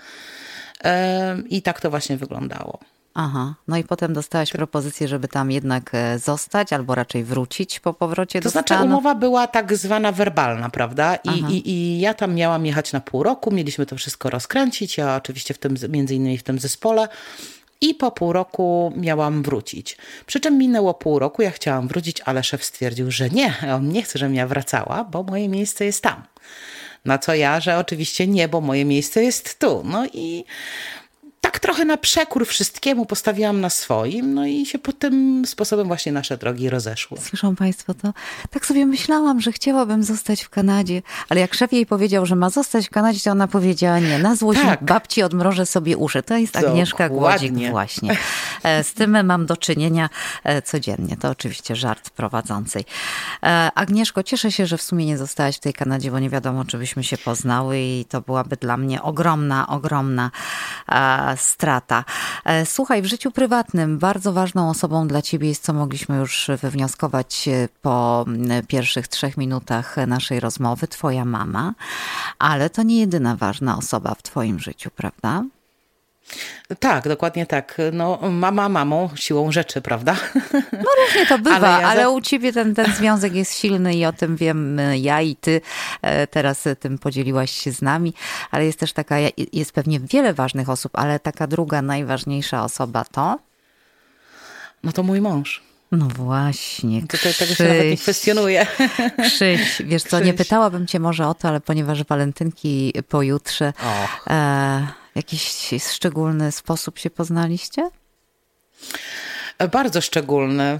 I 1.49 1.61
tak 1.61 1.81
to 1.81 1.89
właśnie 1.89 2.17
wyglądało. 2.17 2.79
Aha, 3.17 3.53
no 3.67 3.77
i 3.77 3.83
potem 3.83 4.13
dostałaś 4.13 4.51
propozycję, 4.51 5.07
żeby 5.07 5.27
tam 5.27 5.51
jednak 5.51 5.91
zostać, 6.17 6.73
albo 6.73 6.95
raczej 6.95 7.23
wrócić 7.23 7.79
po 7.79 7.93
powrocie 7.93 8.39
to 8.39 8.43
do 8.43 8.49
znaczy, 8.49 8.67
znaczy 8.73 8.83
umowa 8.83 9.15
była 9.15 9.47
tak 9.47 9.77
zwana 9.77 10.11
werbalna, 10.11 10.69
prawda? 10.69 11.15
I, 11.15 11.29
i, 11.29 11.69
I 11.69 11.99
ja 11.99 12.13
tam 12.13 12.35
miałam 12.35 12.65
jechać 12.65 12.93
na 12.93 12.99
pół 12.99 13.23
roku, 13.23 13.51
mieliśmy 13.51 13.85
to 13.85 13.95
wszystko 13.95 14.29
rozkręcić, 14.29 14.97
ja 14.97 15.15
oczywiście 15.15 15.53
w 15.53 15.57
tym, 15.57 15.75
między 15.89 16.15
innymi 16.15 16.37
w 16.37 16.43
tym 16.43 16.59
zespole. 16.59 17.07
I 17.81 17.93
po 17.93 18.11
pół 18.11 18.33
roku 18.33 18.93
miałam 18.95 19.43
wrócić. 19.43 19.97
Przy 20.25 20.39
czym 20.39 20.57
minęło 20.57 20.93
pół 20.93 21.19
roku, 21.19 21.41
ja 21.41 21.51
chciałam 21.51 21.87
wrócić, 21.87 22.21
ale 22.21 22.43
szef 22.43 22.63
stwierdził, 22.63 23.11
że 23.11 23.29
nie, 23.29 23.53
on 23.75 23.89
nie 23.89 24.03
chce, 24.03 24.19
żebym 24.19 24.35
ja 24.35 24.47
wracała, 24.47 25.03
bo 25.03 25.23
moje 25.23 25.49
miejsce 25.49 25.85
jest 25.85 26.03
tam. 26.03 26.23
Na 27.05 27.17
co 27.17 27.35
ja, 27.35 27.59
że 27.59 27.77
oczywiście 27.77 28.27
nie, 28.27 28.47
bo 28.47 28.61
moje 28.61 28.85
miejsce 28.85 29.23
jest 29.23 29.59
tu. 29.59 29.83
No 29.85 30.05
i 30.13 30.45
tak 31.45 31.59
trochę 31.59 31.85
na 31.85 31.97
przekór 31.97 32.45
wszystkiemu 32.45 33.05
postawiłam 33.05 33.61
na 33.61 33.69
swoim, 33.69 34.33
no 34.33 34.45
i 34.45 34.65
się 34.65 34.79
po 34.79 34.93
tym 34.93 35.43
sposobem 35.45 35.87
właśnie 35.87 36.11
nasze 36.11 36.37
drogi 36.37 36.69
rozeszły. 36.69 37.17
Słyszą 37.21 37.55
Państwo 37.55 37.93
to? 37.93 38.13
Tak 38.49 38.65
sobie 38.65 38.85
myślałam, 38.85 39.41
że 39.41 39.51
chciałabym 39.51 40.03
zostać 40.03 40.43
w 40.43 40.49
Kanadzie, 40.49 41.01
ale 41.29 41.41
jak 41.41 41.53
szef 41.53 41.73
jej 41.73 41.85
powiedział, 41.85 42.25
że 42.25 42.35
ma 42.35 42.49
zostać 42.49 42.87
w 42.87 42.89
Kanadzie, 42.89 43.19
to 43.23 43.31
ona 43.31 43.47
powiedziała 43.47 43.99
nie. 43.99 44.19
Na 44.19 44.35
złość 44.35 44.61
tak. 44.61 44.83
babci 44.83 45.23
odmrożę 45.23 45.65
sobie 45.65 45.97
uszy. 45.97 46.23
To 46.23 46.37
jest 46.37 46.55
Agnieszka 46.55 47.09
Głodzik 47.09 47.53
właśnie. 47.71 48.17
E, 48.65 48.83
z 48.83 48.93
tym 48.93 49.25
mam 49.25 49.45
do 49.45 49.57
czynienia 49.57 50.09
e, 50.43 50.61
codziennie. 50.61 51.17
To 51.17 51.29
oczywiście 51.29 51.75
żart 51.75 52.09
prowadzącej. 52.09 52.85
Agnieszko, 53.75 54.23
cieszę 54.23 54.51
się, 54.51 54.65
że 54.65 54.77
w 54.77 54.81
sumie 54.81 55.05
nie 55.05 55.17
zostałaś 55.17 55.57
w 55.57 55.59
tej 55.59 55.73
Kanadzie, 55.73 56.11
bo 56.11 56.19
nie 56.19 56.29
wiadomo, 56.29 56.65
czy 56.65 56.77
byśmy 56.77 57.03
się 57.03 57.17
poznały 57.17 57.79
i 57.79 58.05
to 58.09 58.21
byłaby 58.21 58.55
dla 58.55 58.77
mnie 58.77 59.01
ogromna, 59.01 59.67
ogromna 59.67 60.31
strata. 61.35 62.03
Słuchaj, 62.65 63.01
w 63.01 63.05
życiu 63.05 63.31
prywatnym 63.31 63.99
bardzo 63.99 64.33
ważną 64.33 64.69
osobą 64.69 65.07
dla 65.07 65.21
ciebie 65.21 65.49
jest, 65.49 65.63
co 65.63 65.73
mogliśmy 65.73 66.17
już 66.17 66.49
wywnioskować 66.61 67.49
po 67.81 68.25
pierwszych 68.67 69.07
trzech 69.07 69.37
minutach 69.37 69.95
naszej 70.07 70.39
rozmowy, 70.39 70.87
twoja 70.87 71.25
mama, 71.25 71.73
ale 72.39 72.69
to 72.69 72.83
nie 72.83 72.99
jedyna 72.99 73.35
ważna 73.35 73.77
osoba 73.77 74.15
w 74.15 74.23
twoim 74.23 74.59
życiu, 74.59 74.89
prawda? 74.95 75.43
Tak, 76.79 77.07
dokładnie 77.07 77.45
tak. 77.45 77.77
No, 77.93 78.19
mama 78.31 78.69
mamą 78.69 79.09
siłą 79.15 79.51
rzeczy, 79.51 79.81
prawda? 79.81 80.15
No 80.53 80.89
różnie 81.05 81.25
to 81.29 81.39
bywa, 81.49 81.55
ale, 81.55 81.67
ja 81.67 81.87
ale 81.87 82.09
u 82.09 82.21
ciebie 82.21 82.53
ten, 82.53 82.75
ten 82.75 82.93
związek 82.93 83.35
jest 83.35 83.59
silny 83.59 83.95
i 83.95 84.05
o 84.05 84.13
tym 84.13 84.35
wiem 84.35 84.81
ja 84.95 85.21
i 85.21 85.35
ty 85.35 85.61
e, 86.01 86.27
teraz 86.27 86.63
tym 86.79 86.97
podzieliłaś 86.97 87.51
się 87.51 87.71
z 87.71 87.81
nami, 87.81 88.13
ale 88.51 88.65
jest 88.65 88.79
też 88.79 88.93
taka, 88.93 89.15
jest 89.53 89.71
pewnie 89.71 89.99
wiele 89.99 90.33
ważnych 90.33 90.69
osób, 90.69 90.91
ale 90.95 91.19
taka 91.19 91.47
druga, 91.47 91.81
najważniejsza 91.81 92.63
osoba 92.63 93.05
to? 93.11 93.39
No 94.83 94.91
to 94.91 95.03
mój 95.03 95.21
mąż. 95.21 95.63
No 95.91 96.05
właśnie. 96.05 97.01
Tutaj 97.01 97.33
tego 97.33 97.55
się 97.55 97.63
nawet 97.63 97.89
nie 97.89 97.97
kwestionuje. 97.97 98.67
Krzyś, 99.27 99.81
wiesz 99.85 100.03
co, 100.03 100.17
Krzyś. 100.17 100.25
nie 100.25 100.33
pytałabym 100.33 100.87
cię 100.87 100.99
może 100.99 101.27
o 101.27 101.33
to, 101.33 101.47
ale 101.47 101.61
ponieważ 101.61 102.03
walentynki 102.03 102.93
pojutrze, 103.09 103.73
e, 104.29 104.87
jakiś 105.15 105.69
szczególny 105.93 106.51
sposób 106.51 106.99
się 106.99 107.09
poznaliście? 107.09 107.89
Bardzo 109.71 110.01
szczególny. 110.01 110.79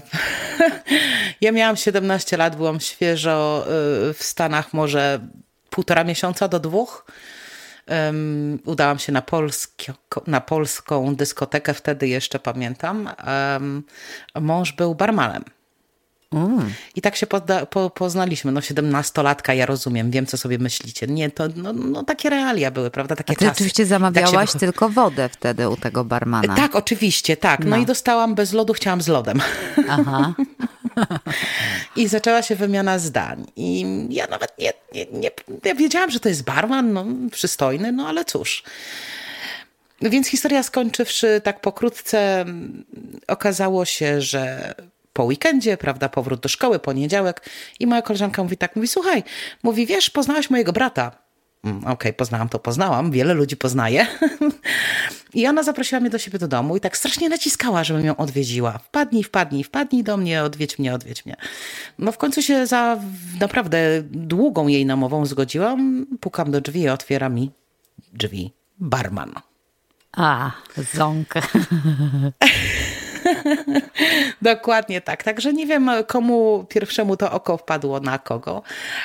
Ja 1.40 1.52
miałam 1.52 1.76
17 1.76 2.36
lat, 2.36 2.56
byłam 2.56 2.80
świeżo 2.80 3.66
y, 4.10 4.14
w 4.14 4.22
Stanach 4.22 4.72
może 4.72 5.20
półtora 5.70 6.04
miesiąca 6.04 6.48
do 6.48 6.60
dwóch. 6.60 7.06
Udałam 8.64 8.98
się 8.98 9.12
na, 9.12 9.22
polski, 9.22 9.92
na 10.26 10.40
polską 10.40 11.16
dyskotekę, 11.16 11.74
wtedy 11.74 12.08
jeszcze 12.08 12.38
pamiętam. 12.38 13.10
Mąż 14.40 14.72
był 14.72 14.94
barmanem. 14.94 15.44
Mm. 16.36 16.72
I 16.94 17.00
tak 17.00 17.16
się 17.16 17.26
poda, 17.26 17.66
po, 17.66 17.90
poznaliśmy. 17.90 18.52
No, 18.52 18.60
siedemnastolatka, 18.60 19.54
ja 19.54 19.66
rozumiem, 19.66 20.10
wiem, 20.10 20.26
co 20.26 20.38
sobie 20.38 20.58
myślicie. 20.58 21.06
Nie, 21.06 21.30
to 21.30 21.44
no, 21.56 21.72
no 21.72 22.02
takie 22.02 22.30
realia 22.30 22.70
były, 22.70 22.90
prawda? 22.90 23.16
Takie 23.16 23.32
A 23.32 23.36
ty 23.36 23.44
czasy. 23.44 23.52
oczywiście 23.56 23.86
zamawiałaś 23.86 24.52
tak 24.52 24.60
tylko 24.66 24.88
wodę 24.88 25.28
wtedy 25.28 25.68
u 25.68 25.76
tego 25.76 26.04
barmana. 26.04 26.56
Tak, 26.56 26.76
oczywiście, 26.76 27.36
tak. 27.36 27.60
No, 27.60 27.70
no 27.70 27.76
i 27.76 27.86
dostałam 27.86 28.34
bez 28.34 28.52
lodu, 28.52 28.72
chciałam 28.72 29.02
z 29.02 29.08
lodem. 29.08 29.40
Aha. 29.88 30.34
I 31.96 32.08
zaczęła 32.08 32.42
się 32.42 32.56
wymiana 32.56 32.98
zdań. 32.98 33.46
I 33.56 33.86
ja 34.10 34.26
nawet 34.26 34.58
nie, 34.58 34.72
nie, 34.94 35.06
nie 35.12 35.30
ja 35.64 35.74
wiedziałam, 35.74 36.10
że 36.10 36.20
to 36.20 36.28
jest 36.28 36.44
barman, 36.44 36.92
no, 36.92 37.04
przystojny, 37.30 37.92
no 37.92 38.08
ale 38.08 38.24
cóż. 38.24 38.62
Więc 40.02 40.28
historia 40.28 40.62
skończywszy 40.62 41.40
tak 41.44 41.60
pokrótce, 41.60 42.44
okazało 43.26 43.84
się, 43.84 44.20
że 44.20 44.74
po 45.16 45.24
weekendzie, 45.24 45.76
prawda, 45.76 46.08
powrót 46.08 46.40
do 46.40 46.48
szkoły, 46.48 46.78
poniedziałek 46.78 47.50
i 47.80 47.86
moja 47.86 48.02
koleżanka 48.02 48.42
mówi 48.42 48.56
tak, 48.56 48.76
mówi, 48.76 48.88
słuchaj, 48.88 49.24
mówi, 49.62 49.86
wiesz, 49.86 50.10
poznałaś 50.10 50.50
mojego 50.50 50.72
brata. 50.72 51.12
Mm, 51.64 51.78
Okej, 51.78 51.92
okay, 51.92 52.12
poznałam 52.12 52.48
to, 52.48 52.58
poznałam, 52.58 53.10
wiele 53.10 53.34
ludzi 53.34 53.56
poznaje. 53.56 54.06
I 55.34 55.46
ona 55.46 55.62
zaprosiła 55.62 56.00
mnie 56.00 56.10
do 56.10 56.18
siebie 56.18 56.38
do 56.38 56.48
domu 56.48 56.76
i 56.76 56.80
tak 56.80 56.96
strasznie 56.96 57.28
naciskała, 57.28 57.84
żebym 57.84 58.04
ją 58.04 58.16
odwiedziła. 58.16 58.78
Wpadnij, 58.78 59.22
wpadnij, 59.22 59.64
wpadnij 59.64 60.04
do 60.04 60.16
mnie, 60.16 60.42
odwiedź 60.42 60.78
mnie, 60.78 60.94
odwiedź 60.94 61.26
mnie. 61.26 61.36
No 61.98 62.12
w 62.12 62.18
końcu 62.18 62.42
się 62.42 62.66
za 62.66 63.00
naprawdę 63.40 63.78
długą 64.02 64.68
jej 64.68 64.86
namową 64.86 65.26
zgodziłam. 65.26 66.06
Pukam 66.20 66.50
do 66.50 66.60
drzwi, 66.60 66.88
otwiera 66.88 67.28
mi 67.28 67.50
drzwi 68.12 68.52
barman. 68.78 69.32
A, 70.12 70.50
ząk. 70.94 71.34
Dokładnie 74.42 75.00
tak. 75.00 75.22
Także 75.22 75.52
nie 75.52 75.66
wiem, 75.66 75.90
komu 76.06 76.64
pierwszemu 76.68 77.16
to 77.16 77.32
oko 77.32 77.56
wpadło 77.56 78.00
na 78.00 78.18
kogo, 78.18 78.62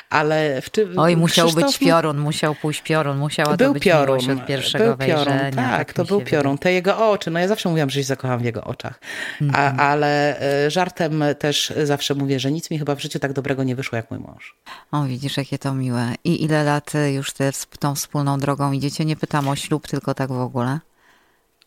ale 0.10 0.62
w 0.62 0.71
czym. 0.71 1.00
Oj, 1.00 1.17
musiał 1.17 1.48
Krzysztof... 1.48 1.71
być 1.71 1.77
piorun, 1.79 2.17
musiał 2.17 2.55
pójść 2.55 2.81
piorun, 2.81 3.17
musiała 3.17 3.57
był 3.57 3.67
to 3.67 3.74
być 3.74 3.83
piorun, 3.83 4.31
od 4.31 4.45
pierwszego 4.45 4.86
był 4.86 5.07
piorun, 5.07 5.25
wejrzenia, 5.25 5.51
tak, 5.51 5.77
tak 5.77 5.93
to 5.93 6.05
był 6.05 6.21
piorun. 6.21 6.57
Te 6.57 6.74
jego 6.74 7.10
oczy, 7.10 7.31
no 7.31 7.39
ja 7.39 7.48
zawsze 7.48 7.69
mówiłam, 7.69 7.89
że 7.89 8.00
się 8.00 8.03
zakocham 8.03 8.39
w 8.39 8.43
jego 8.43 8.63
oczach. 8.63 9.00
A, 9.41 9.43
mhm. 9.43 9.79
ale 9.79 10.41
e, 10.41 10.71
żartem 10.71 11.24
też 11.39 11.74
zawsze 11.83 12.15
mówię, 12.15 12.39
że 12.39 12.51
nic 12.51 12.71
mi 12.71 12.79
chyba 12.79 12.95
w 12.95 13.01
życiu 13.01 13.19
tak 13.19 13.33
dobrego 13.33 13.63
nie 13.63 13.75
wyszło 13.75 13.95
jak 13.95 14.12
mój 14.12 14.19
mąż. 14.19 14.55
O, 14.91 15.03
widzisz, 15.03 15.38
jakie 15.38 15.60
to 15.60 15.74
miłe. 15.74 16.13
I 16.24 16.43
ile 16.43 16.63
lat 16.63 16.93
już 17.13 17.33
te, 17.33 17.51
tą 17.79 17.95
wspólną 17.95 18.39
drogą 18.39 18.71
idziecie? 18.71 19.05
Nie 19.05 19.15
pytam 19.15 19.48
o 19.48 19.55
ślub, 19.55 19.88
tylko 19.88 20.13
tak 20.13 20.29
w 20.29 20.39
ogóle. 20.39 20.79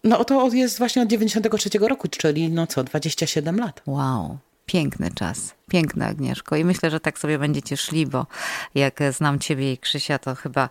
No 0.05 0.25
to 0.25 0.53
jest 0.53 0.79
właśnie 0.79 1.03
od 1.03 1.09
93 1.09 1.71
roku, 1.81 2.09
czyli 2.09 2.49
no 2.49 2.67
co, 2.67 2.85
27 2.85 3.59
lat. 3.59 3.83
Wow, 3.87 4.39
piękny 4.67 5.11
czas. 5.11 5.55
Piękna 5.71 6.07
Agnieszko 6.07 6.57
i 6.57 6.65
myślę, 6.65 6.91
że 6.91 7.01
tak 7.01 7.19
sobie 7.19 7.39
będziecie 7.39 7.77
szli, 7.77 8.07
bo 8.07 8.27
jak 8.75 9.01
znam 9.11 9.39
Ciebie 9.39 9.73
i 9.73 9.79
Krzysia, 9.79 10.19
to 10.19 10.35
chyba, 10.35 10.69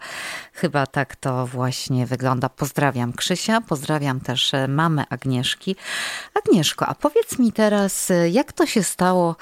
chyba 0.53 0.87
tak 0.87 1.15
to 1.15 1.47
właśnie 1.47 2.05
wygląda. 2.05 2.49
Pozdrawiam 2.49 3.13
Krzysia, 3.13 3.61
pozdrawiam 3.61 4.19
też 4.19 4.53
e, 4.53 4.67
mamę 4.67 5.03
Agnieszki. 5.09 5.75
Agnieszko, 6.33 6.85
a 6.85 6.95
powiedz 6.95 7.39
mi 7.39 7.51
teraz, 7.51 8.11
e, 8.11 8.29
jak 8.29 8.53
to 8.53 8.65
się 8.65 8.83
stało, 8.83 9.35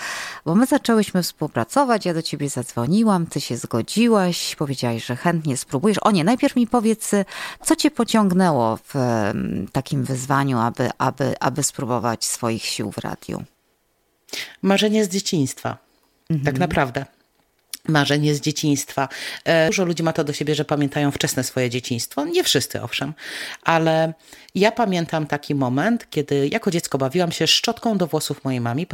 bo 0.45 0.55
my 0.55 0.65
zaczęłyśmy 0.65 1.23
współpracować, 1.23 2.05
ja 2.05 2.13
do 2.13 2.21
Ciebie 2.21 2.49
zadzwoniłam, 2.49 3.25
Ty 3.25 3.41
się 3.41 3.57
zgodziłaś, 3.57 4.55
powiedziałaś, 4.55 5.05
że 5.05 5.15
chętnie 5.15 5.57
spróbujesz. 5.57 5.97
O 6.01 6.11
nie, 6.11 6.23
najpierw 6.23 6.55
mi 6.55 6.67
powiedz, 6.67 7.13
e, 7.13 7.25
co 7.63 7.75
Cię 7.75 7.91
pociągnęło 7.91 8.77
w 8.77 8.93
takim 9.71 10.03
wyzwaniu, 10.03 10.59
aby, 10.59 10.89
aby, 10.97 11.33
aby 11.39 11.63
spróbować 11.63 12.25
swoich 12.25 12.65
sił 12.65 12.91
w 12.91 12.97
radiu? 12.97 13.43
Marzenie 14.61 15.05
z 15.05 15.09
dzieciństwa. 15.09 15.77
Mhm. 16.29 16.45
Tak 16.45 16.59
naprawdę 16.59 17.05
marzenie 17.87 18.35
z 18.35 18.41
dzieciństwa. 18.41 19.09
E, 19.45 19.67
dużo 19.67 19.85
ludzi 19.85 20.03
ma 20.03 20.13
to 20.13 20.23
do 20.23 20.33
siebie, 20.33 20.55
że 20.55 20.65
pamiętają 20.65 21.11
wczesne 21.11 21.43
swoje 21.43 21.69
dzieciństwo. 21.69 22.25
Nie 22.25 22.43
wszyscy, 22.43 22.81
owszem, 22.81 23.13
ale 23.63 24.13
ja 24.55 24.71
pamiętam 24.71 25.25
taki 25.25 25.55
moment, 25.55 26.09
kiedy 26.09 26.47
jako 26.47 26.71
dziecko 26.71 26.97
bawiłam 26.97 27.31
się 27.31 27.47
szczotką 27.47 27.97
do 27.97 28.07
włosów 28.07 28.43
mojej, 28.43 28.61
mami, 28.61 28.87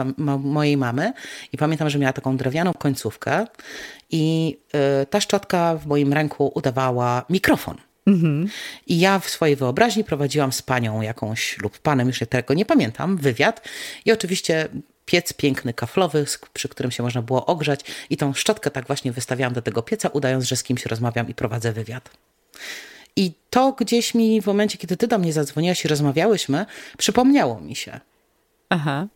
mojej 0.44 0.78
mamy 0.78 1.14
i 1.52 1.58
pamiętam, 1.58 1.90
że 1.90 2.00
miała 2.00 2.14
taką 2.14 2.38
drewnianą 2.38 2.74
końcówkę 2.74 3.48
i 4.10 4.58
e, 4.74 5.06
ta 5.06 5.22
szczotka 5.22 5.76
w 5.76 5.86
moim 5.86 6.14
ręku 6.14 6.52
udawała 6.56 7.26
mikrofon. 7.30 7.78
Mhm. 8.08 8.50
I 8.88 9.00
ja 9.00 9.20
w 9.20 9.30
swojej 9.30 9.56
wyobraźni 9.56 10.04
prowadziłam 10.04 10.52
z 10.52 10.62
panią 10.62 11.02
jakąś 11.02 11.58
lub 11.58 11.80
panem, 11.80 12.08
już 12.08 12.20
tego 12.30 12.54
nie 12.54 12.66
pamiętam, 12.66 13.18
wywiad. 13.18 13.68
I 14.06 14.12
oczywiście 14.12 14.70
piec 15.08 15.34
piękny, 15.34 15.74
kaflowy, 15.74 16.26
przy 16.54 16.70
którym 16.70 16.92
się 16.92 17.04
można 17.04 17.22
było 17.22 17.46
ogrzać 17.46 17.80
i 18.10 18.18
tą 18.18 18.34
szczotkę 18.34 18.72
tak 18.72 18.88
właśnie 18.88 19.12
wystawiałam 19.12 19.54
do 19.54 19.62
tego 19.62 19.82
pieca, 19.82 20.10
udając, 20.10 20.44
że 20.44 20.56
z 20.56 20.64
kimś 20.64 20.86
rozmawiam 20.86 21.30
i 21.30 21.34
prowadzę 21.34 21.74
wywiad. 21.74 22.10
I 23.16 23.32
to 23.50 23.72
gdzieś 23.72 24.14
mi 24.14 24.42
w 24.42 24.46
momencie, 24.46 24.78
kiedy 24.78 24.98
ty 24.98 25.08
do 25.08 25.18
mnie 25.18 25.34
zadzwoniłaś 25.34 25.86
i 25.86 25.88
rozmawiałyśmy, 25.88 26.66
przypomniało 26.98 27.60
mi 27.60 27.76
się. 27.76 28.00
Aha. 28.70 29.08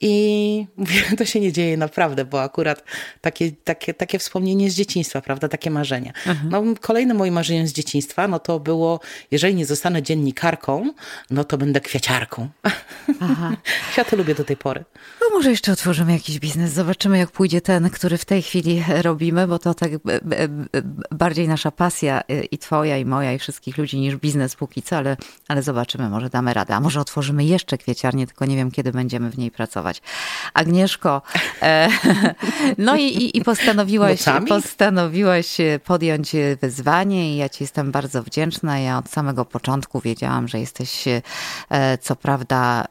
I 0.00 0.66
mówię, 0.76 1.02
to 1.18 1.24
się 1.24 1.40
nie 1.40 1.52
dzieje 1.52 1.76
naprawdę, 1.76 2.24
bo 2.24 2.42
akurat 2.42 2.84
takie, 3.20 3.52
takie, 3.52 3.94
takie 3.94 4.18
wspomnienie 4.18 4.70
z 4.70 4.74
dzieciństwa, 4.74 5.20
prawda, 5.20 5.48
takie 5.48 5.70
marzenia. 5.70 6.12
Mhm. 6.26 6.48
No, 6.50 6.74
kolejnym 6.80 7.16
moim 7.16 7.34
marzeniem 7.34 7.68
z 7.68 7.72
dzieciństwa, 7.72 8.28
no 8.28 8.38
to 8.38 8.60
było, 8.60 9.00
jeżeli 9.30 9.54
nie 9.54 9.66
zostanę 9.66 10.02
dziennikarką, 10.02 10.92
no 11.30 11.44
to 11.44 11.58
będę 11.58 11.80
kwiaciarką. 11.80 12.48
Aha. 13.20 13.56
Ja 13.96 14.04
to 14.04 14.16
lubię 14.16 14.34
do 14.34 14.44
tej 14.44 14.56
pory. 14.56 14.84
No 15.20 15.36
może 15.36 15.50
jeszcze 15.50 15.72
otworzymy 15.72 16.12
jakiś 16.12 16.38
biznes, 16.38 16.72
zobaczymy 16.72 17.18
jak 17.18 17.30
pójdzie 17.30 17.60
ten, 17.60 17.90
który 17.90 18.18
w 18.18 18.24
tej 18.24 18.42
chwili 18.42 18.84
robimy, 19.02 19.46
bo 19.46 19.58
to 19.58 19.74
tak 19.74 19.90
bardziej 21.10 21.48
nasza 21.48 21.70
pasja 21.70 22.22
y, 22.30 22.44
i 22.44 22.58
twoja, 22.58 22.98
i 22.98 23.04
moja, 23.04 23.32
i 23.32 23.38
wszystkich 23.38 23.78
ludzi 23.78 24.00
niż 24.00 24.16
biznes 24.16 24.56
póki 24.56 24.82
co, 24.82 24.96
ale, 24.96 25.16
ale 25.48 25.62
zobaczymy, 25.62 26.08
może 26.08 26.30
damy 26.30 26.54
radę. 26.54 26.74
A 26.74 26.80
może 26.80 27.00
otworzymy 27.00 27.44
jeszcze 27.44 27.78
kwieciarnię, 27.78 28.26
tylko 28.26 28.44
nie 28.44 28.56
wiem, 28.56 28.70
kiedy 28.70 28.92
będziemy 28.92 29.30
w 29.30 29.38
niej 29.38 29.50
pracować. 29.50 29.87
Agnieszko, 30.54 31.22
e, 31.62 31.88
no 32.78 32.96
i, 32.96 33.30
i 33.34 33.44
postanowiłaś, 33.44 34.20
postanowiłaś 34.48 35.56
podjąć 35.84 36.32
wyzwanie 36.60 37.34
i 37.34 37.36
ja 37.36 37.48
ci 37.48 37.64
jestem 37.64 37.92
bardzo 37.92 38.22
wdzięczna. 38.22 38.78
Ja 38.78 38.98
od 38.98 39.08
samego 39.08 39.44
początku 39.44 40.00
wiedziałam, 40.00 40.48
że 40.48 40.60
jesteś 40.60 41.04
e, 41.70 41.98
co 41.98 42.16
prawda 42.16 42.86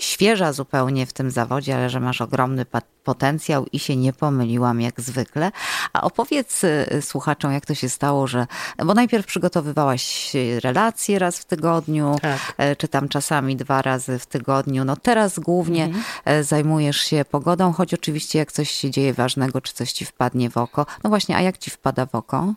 świeża 0.00 0.52
zupełnie 0.52 1.06
w 1.06 1.12
tym 1.12 1.30
zawodzie, 1.30 1.76
ale 1.76 1.90
że 1.90 2.00
masz 2.00 2.20
ogromny 2.20 2.66
potencjał 3.04 3.66
i 3.72 3.78
się 3.78 3.96
nie 3.96 4.12
pomyliłam 4.12 4.80
jak 4.80 5.00
zwykle. 5.00 5.52
A 5.92 6.00
opowiedz 6.00 6.64
y, 6.64 7.02
słuchaczom, 7.02 7.52
jak 7.52 7.66
to 7.66 7.74
się 7.74 7.88
stało, 7.88 8.26
że. 8.26 8.46
Bo 8.84 8.94
najpierw 8.94 9.26
przygotowywałaś 9.26 10.32
relacje 10.62 11.18
raz 11.18 11.38
w 11.38 11.44
tygodniu, 11.44 12.16
tak. 12.22 12.38
E, 12.58 12.76
czy 12.76 12.88
tam 12.88 13.08
czasami 13.08 13.56
dwa 13.56 13.82
razy 13.82 14.18
w 14.18 14.26
tygodniu. 14.26 14.84
No 14.84 14.96
teraz 14.96 15.38
głównie 15.38 15.84
mhm. 15.84 16.04
E, 16.24 16.44
zajmujesz 16.44 17.00
się 17.00 17.24
pogodą, 17.30 17.72
choć 17.72 17.94
oczywiście 17.94 18.38
jak 18.38 18.52
coś 18.52 18.70
się 18.70 18.90
dzieje 18.90 19.14
ważnego, 19.14 19.60
czy 19.60 19.72
coś 19.72 19.92
ci 19.92 20.04
wpadnie 20.04 20.50
w 20.50 20.56
oko. 20.56 20.86
No 21.04 21.10
właśnie, 21.10 21.36
a 21.36 21.40
jak 21.40 21.58
ci 21.58 21.70
wpada 21.70 22.06
w 22.06 22.14
oko? 22.14 22.54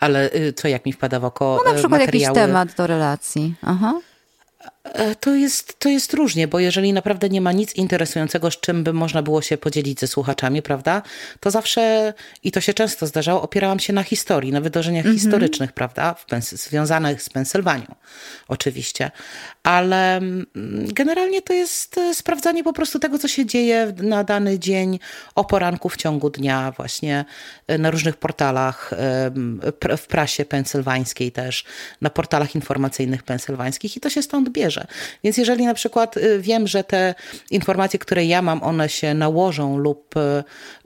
Ale 0.00 0.34
y, 0.34 0.52
co, 0.52 0.68
jak 0.68 0.86
mi 0.86 0.92
wpada 0.92 1.20
w 1.20 1.24
oko? 1.24 1.60
No 1.64 1.70
na 1.70 1.78
przykład 1.78 2.00
materiały... 2.00 2.22
jakiś 2.22 2.42
temat 2.42 2.74
do 2.74 2.86
relacji. 2.86 3.54
Aha. 3.62 3.94
E, 4.84 5.14
to 5.14 5.34
jest, 5.34 5.78
to 5.78 5.88
jest 5.88 6.14
różnie, 6.14 6.48
bo 6.48 6.58
jeżeli 6.58 6.92
naprawdę 6.92 7.28
nie 7.28 7.40
ma 7.40 7.52
nic 7.52 7.74
interesującego, 7.74 8.50
z 8.50 8.60
czym 8.60 8.84
by 8.84 8.92
można 8.92 9.22
było 9.22 9.42
się 9.42 9.58
podzielić 9.58 10.00
ze 10.00 10.06
słuchaczami, 10.06 10.62
prawda, 10.62 11.02
to 11.40 11.50
zawsze, 11.50 12.14
i 12.42 12.52
to 12.52 12.60
się 12.60 12.74
często 12.74 13.06
zdarzało, 13.06 13.42
opierałam 13.42 13.80
się 13.80 13.92
na 13.92 14.02
historii, 14.02 14.52
na 14.52 14.60
wydarzeniach 14.60 15.04
mm 15.04 15.16
-hmm. 15.16 15.20
historycznych, 15.20 15.72
prawda, 15.72 16.14
związanych 16.40 17.22
z 17.22 17.30
Pensylwanią, 17.30 17.94
oczywiście. 18.48 19.10
Ale 19.62 20.16
mm, 20.16 20.46
generalnie 20.92 21.42
to 21.42 21.52
jest 21.52 21.98
e, 21.98 22.14
sprawdzanie 22.14 22.64
po 22.64 22.72
prostu 22.72 22.98
tego, 22.98 23.18
co 23.18 23.28
się 23.28 23.46
dzieje 23.46 23.92
na 24.02 24.24
dany 24.24 24.58
dzień, 24.58 24.98
o 25.34 25.44
poranku 25.44 25.88
w 25.88 25.96
ciągu 25.96 26.30
dnia, 26.30 26.72
właśnie 26.76 27.24
e, 27.66 27.78
na 27.78 27.90
różnych 27.90 28.16
portalach, 28.16 28.90
w 29.98 30.06
prasie 30.06 30.44
pensylwańskiej 30.44 31.32
też, 31.32 31.64
na 32.00 32.10
portalach 32.10 32.54
informacyjnych 32.54 33.22
pensylwańskich 33.22 33.96
i 33.96 34.00
to 34.00 34.10
się 34.10 34.22
stąd 34.22 34.48
bierze. 34.48 34.73
Więc 35.24 35.36
jeżeli 35.36 35.66
na 35.66 35.74
przykład 35.74 36.16
y, 36.16 36.40
wiem, 36.40 36.66
że 36.66 36.84
te 36.84 37.14
informacje, 37.50 37.98
które 37.98 38.24
ja 38.24 38.42
mam, 38.42 38.62
one 38.62 38.88
się 38.88 39.14
nałożą 39.14 39.78
lub 39.78 40.16
y, 40.16 40.20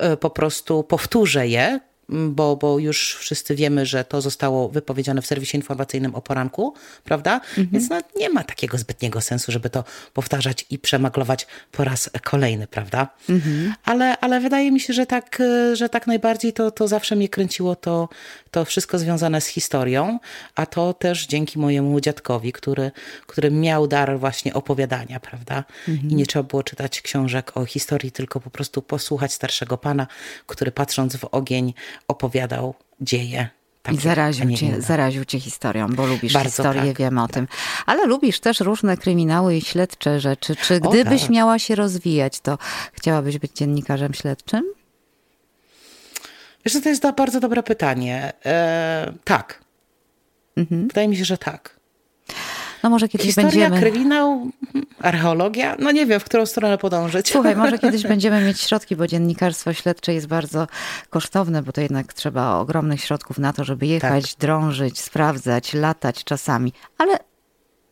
y, 0.04 0.16
po 0.16 0.30
prostu 0.30 0.83
powtórzę 0.83 1.49
je, 1.49 1.80
bo, 2.09 2.57
bo 2.57 2.78
już 2.78 3.14
wszyscy 3.14 3.54
wiemy, 3.54 3.87
że 3.87 4.04
to 4.04 4.21
zostało 4.21 4.68
wypowiedziane 4.68 5.23
w 5.23 5.26
serwisie 5.26 5.57
informacyjnym 5.57 6.14
o 6.14 6.23
poranku, 6.23 6.75
prawda? 7.04 7.35
Mhm. 7.35 7.68
Więc 7.73 7.90
no, 7.90 8.00
nie 8.16 8.30
ma 8.30 8.45
takiego 8.45 8.78
zbytniego 8.78 9.21
sensu, 9.21 9.52
żeby 9.52 9.71
to 9.71 9.85
powtarzać 10.14 10.66
i 10.71 10.78
przemaglować 10.78 11.47
po 11.73 11.85
raz 11.85 12.11
kolejny, 12.25 12.66
prawda? 12.66 13.09
Mhm. 13.28 13.75
Ale, 13.85 14.18
ale 14.18 14.40
wydaje 14.40 14.73
mi 14.73 14.80
się, 14.80 14.92
że 14.92 15.07
tak, 15.07 15.42
że 15.73 15.88
tak 15.88 16.07
najbardziej 16.07 16.52
to, 16.52 16.71
to 16.71 16.88
zawsze 16.88 17.16
mnie 17.16 17.28
kręciło 17.28 17.76
to, 17.76 18.09
to 18.50 18.64
wszystko 18.64 18.99
związane 18.99 19.40
z 19.40 19.47
historią, 19.47 20.19
a 20.55 20.67
to 20.67 20.95
też 20.95 21.26
dzięki 21.26 21.59
mojemu 21.59 22.00
dziadkowi, 22.00 22.52
który, 22.52 22.90
który 23.26 23.50
miał 23.50 23.87
dar 23.87 24.19
właśnie 24.19 24.55
opowiadania, 24.55 25.21
prawda? 25.21 25.64
Mhm. 25.88 26.11
I 26.11 26.14
nie 26.14 26.26
trzeba 26.26 26.43
było 26.43 26.62
czytać 26.62 27.02
książek 27.02 27.57
o 27.57 27.64
historii, 27.64 28.12
tylko 28.12 28.40
po 28.40 28.50
prostu 28.50 28.83
posłuchać 28.83 29.33
starszego 29.33 29.78
pana, 29.78 30.07
który 30.47 30.73
patrząc 30.73 31.17
w 31.17 31.25
ogień 31.25 31.75
opowiadał 32.09 32.75
dzieje 33.00 33.49
i 33.93 33.97
zaraził 33.97 34.57
cię, 34.57 34.81
zaraził 34.83 35.25
cię 35.25 35.40
historią, 35.40 35.88
bo 35.88 36.07
lubisz 36.07 36.33
Bardzo 36.33 36.50
historię, 36.50 36.83
tak, 36.83 36.99
wiemy 36.99 37.23
o 37.23 37.28
tym. 37.28 37.49
Ale 37.87 38.07
lubisz 38.07 38.40
też 38.40 38.61
różne 38.61 38.97
kryminały 38.97 39.57
i 39.57 39.61
śledcze 39.61 40.21
rzeczy. 40.21 40.57
Czy 40.57 40.81
gdybyś 40.81 41.21
tak. 41.23 41.31
miała 41.31 41.59
się 41.59 41.75
rozwijać, 41.75 42.40
to 42.40 42.59
chciałabyś 42.93 43.38
być 43.38 43.52
dziennikarzem 43.52 44.14
śledczym? 44.14 44.77
Wiesz, 46.65 46.83
to 46.83 46.88
jest 46.88 47.03
bardzo 47.17 47.41
dobre 47.41 47.62
pytanie. 47.62 48.33
E, 48.47 49.12
tak. 49.25 49.61
Mhm. 50.57 50.88
Wydaje 50.88 51.09
mi 51.09 51.17
się, 51.17 51.25
że 51.25 51.38
tak. 51.38 51.79
No 52.83 52.91
może 52.91 53.09
kiedyś 53.09 53.27
Historia, 53.27 53.50
będziemy... 53.50 53.81
kryminał, 53.81 54.47
archeologia? 55.00 55.77
No 55.79 55.91
nie 55.91 56.07
wiem, 56.07 56.21
w 56.21 56.25
którą 56.25 56.47
stronę 56.47 56.79
podążyć. 56.79 57.31
Słuchaj, 57.33 57.57
może 57.57 57.79
kiedyś 57.88 58.03
będziemy 58.03 58.45
mieć 58.45 58.61
środki, 58.61 58.97
bo 58.97 59.07
dziennikarstwo 59.07 59.73
śledcze 59.73 60.15
jest 60.15 60.27
bardzo 60.27 60.67
kosztowne, 61.11 61.62
bo 61.62 61.73
to 61.73 61.81
jednak 61.81 62.12
trzeba 62.12 62.55
ogromnych 62.55 63.00
środków 63.00 63.38
na 63.38 63.53
to, 63.53 63.65
żeby 63.65 63.87
jechać, 63.87 64.35
tak. 64.35 64.41
drążyć, 64.41 65.00
sprawdzać, 65.00 65.75
latać 65.75 66.25
czasami. 66.25 66.73
Ale 66.99 67.19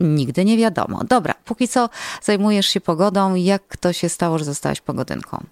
nigdy 0.00 0.44
nie 0.44 0.56
wiadomo. 0.56 1.04
Dobra, 1.04 1.34
póki 1.44 1.68
co 1.68 1.88
zajmujesz 2.22 2.66
się 2.66 2.80
pogodą. 2.80 3.34
Jak 3.34 3.76
to 3.76 3.92
się 3.92 4.08
stało, 4.08 4.38
że 4.38 4.44
zostałaś 4.44 4.80
pogodynką? 4.80 5.44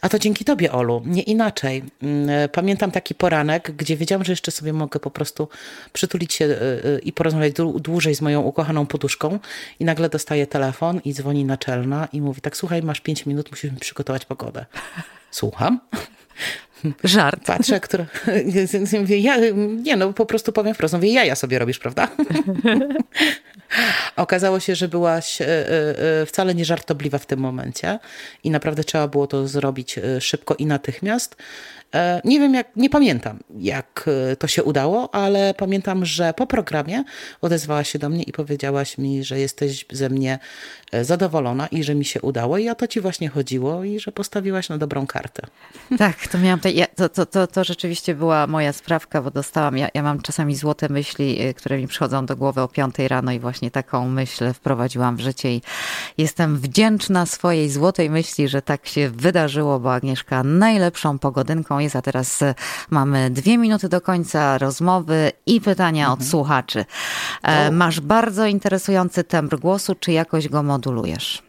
A 0.00 0.08
to 0.08 0.18
dzięki 0.18 0.44
tobie, 0.44 0.72
Olu, 0.72 1.02
nie 1.06 1.22
inaczej. 1.22 1.82
Mm, 2.02 2.48
pamiętam 2.48 2.90
taki 2.90 3.14
poranek, 3.14 3.70
gdzie 3.76 3.96
wiedziałam, 3.96 4.24
że 4.24 4.32
jeszcze 4.32 4.50
sobie 4.50 4.72
mogę 4.72 5.00
po 5.00 5.10
prostu 5.10 5.48
przytulić 5.92 6.34
się 6.34 6.44
e, 6.44 6.50
e, 6.50 6.98
i 6.98 7.12
porozmawiać 7.12 7.52
dłużej 7.80 8.14
z 8.14 8.20
moją 8.20 8.42
ukochaną 8.42 8.86
poduszką 8.86 9.38
i 9.80 9.84
nagle 9.84 10.08
dostaję 10.08 10.46
telefon 10.46 11.00
i 11.04 11.14
dzwoni 11.14 11.44
naczelna 11.44 12.08
i 12.12 12.20
mówi 12.20 12.40
tak, 12.40 12.56
słuchaj, 12.56 12.82
masz 12.82 13.00
pięć 13.00 13.26
minut, 13.26 13.50
musimy 13.50 13.80
przygotować 13.80 14.24
pogodę. 14.24 14.66
Słucham. 15.34 15.80
Żart. 17.04 17.46
Patrzę, 17.46 17.80
która... 17.80 18.06
Mówię, 19.00 19.18
ja, 19.18 19.36
nie 19.82 19.96
no, 19.96 20.12
po 20.12 20.26
prostu 20.26 20.52
powiem 20.52 20.74
wprost, 20.74 20.94
mówię, 20.94 21.12
jaja 21.12 21.34
sobie 21.34 21.58
robisz, 21.58 21.78
prawda? 21.78 22.08
Okazało 24.16 24.60
się, 24.60 24.74
że 24.74 24.88
byłaś 24.88 25.40
e, 25.40 25.46
e, 25.46 26.20
e, 26.22 26.26
wcale 26.26 26.54
nie 26.54 26.64
żartobliwa 26.64 27.18
w 27.18 27.26
tym 27.26 27.40
momencie 27.40 27.98
i 28.44 28.50
naprawdę 28.50 28.84
trzeba 28.84 29.08
było 29.08 29.26
to 29.26 29.48
zrobić 29.48 30.00
szybko 30.20 30.54
i 30.54 30.66
natychmiast. 30.66 31.36
E, 31.94 32.20
nie 32.24 32.40
wiem, 32.40 32.54
jak, 32.54 32.76
nie 32.76 32.90
pamiętam, 32.90 33.38
jak 33.58 34.10
e, 34.32 34.36
to 34.36 34.46
się 34.46 34.62
udało, 34.62 35.14
ale 35.14 35.54
pamiętam, 35.54 36.04
że 36.04 36.34
po 36.34 36.46
programie 36.46 37.04
odezwałaś 37.40 37.90
się 37.90 37.98
do 37.98 38.08
mnie 38.08 38.22
i 38.22 38.32
powiedziałaś 38.32 38.98
mi, 38.98 39.24
że 39.24 39.38
jesteś 39.38 39.84
ze 39.92 40.08
mnie 40.08 40.38
e, 40.92 41.04
zadowolona 41.04 41.66
i 41.66 41.84
że 41.84 41.94
mi 41.94 42.04
się 42.04 42.20
udało. 42.20 42.58
I 42.58 42.68
o 42.68 42.74
to 42.74 42.86
ci 42.86 43.00
właśnie 43.00 43.28
chodziło 43.28 43.84
i 43.84 44.00
że 44.00 44.12
postawiłaś 44.12 44.68
na 44.68 44.78
dobrą 44.78 45.06
kartę. 45.06 45.46
Tak, 45.98 46.28
to 46.28 46.38
miałam. 46.38 46.60
Te, 46.60 46.70
to, 46.96 47.08
to, 47.08 47.26
to, 47.26 47.46
to 47.46 47.64
rzeczywiście 47.64 48.14
była 48.14 48.46
moja 48.46 48.72
sprawka, 48.72 49.22
bo 49.22 49.30
dostałam. 49.30 49.78
Ja, 49.78 49.88
ja 49.94 50.02
mam 50.02 50.22
czasami 50.22 50.56
złote 50.56 50.88
myśli, 50.88 51.54
które 51.56 51.78
mi 51.78 51.86
przychodzą 51.86 52.26
do 52.26 52.36
głowy 52.36 52.60
o 52.60 52.68
piątej 52.68 53.08
rano 53.08 53.32
i 53.32 53.40
właśnie 53.40 53.70
taką 53.70 54.08
myśl 54.08 54.52
wprowadziłam 54.52 55.16
w 55.16 55.20
życie 55.20 55.54
i 55.54 55.62
jestem 56.18 56.56
wdzięczna 56.56 57.26
swojej 57.26 57.70
złotej 57.70 58.10
myśli, 58.10 58.48
że 58.48 58.62
tak 58.62 58.86
się 58.86 59.10
wydarzyło, 59.10 59.80
bo 59.80 59.94
Agnieszka 59.94 60.42
najlepszą 60.42 61.18
pogodynką 61.18 61.83
jest, 61.84 61.96
a 61.96 62.02
teraz 62.02 62.42
e, 62.42 62.54
mamy 62.90 63.30
dwie 63.30 63.58
minuty 63.58 63.88
do 63.88 64.00
końca 64.00 64.58
rozmowy 64.58 65.32
i 65.46 65.60
pytania 65.60 66.04
mhm. 66.04 66.18
od 66.18 66.26
słuchaczy. 66.26 66.84
E, 67.42 67.70
masz 67.70 68.00
bardzo 68.00 68.46
interesujący 68.46 69.24
tembr 69.24 69.58
głosu, 69.58 69.94
czy 69.94 70.12
jakoś 70.12 70.48
go 70.48 70.62
modulujesz? 70.62 71.42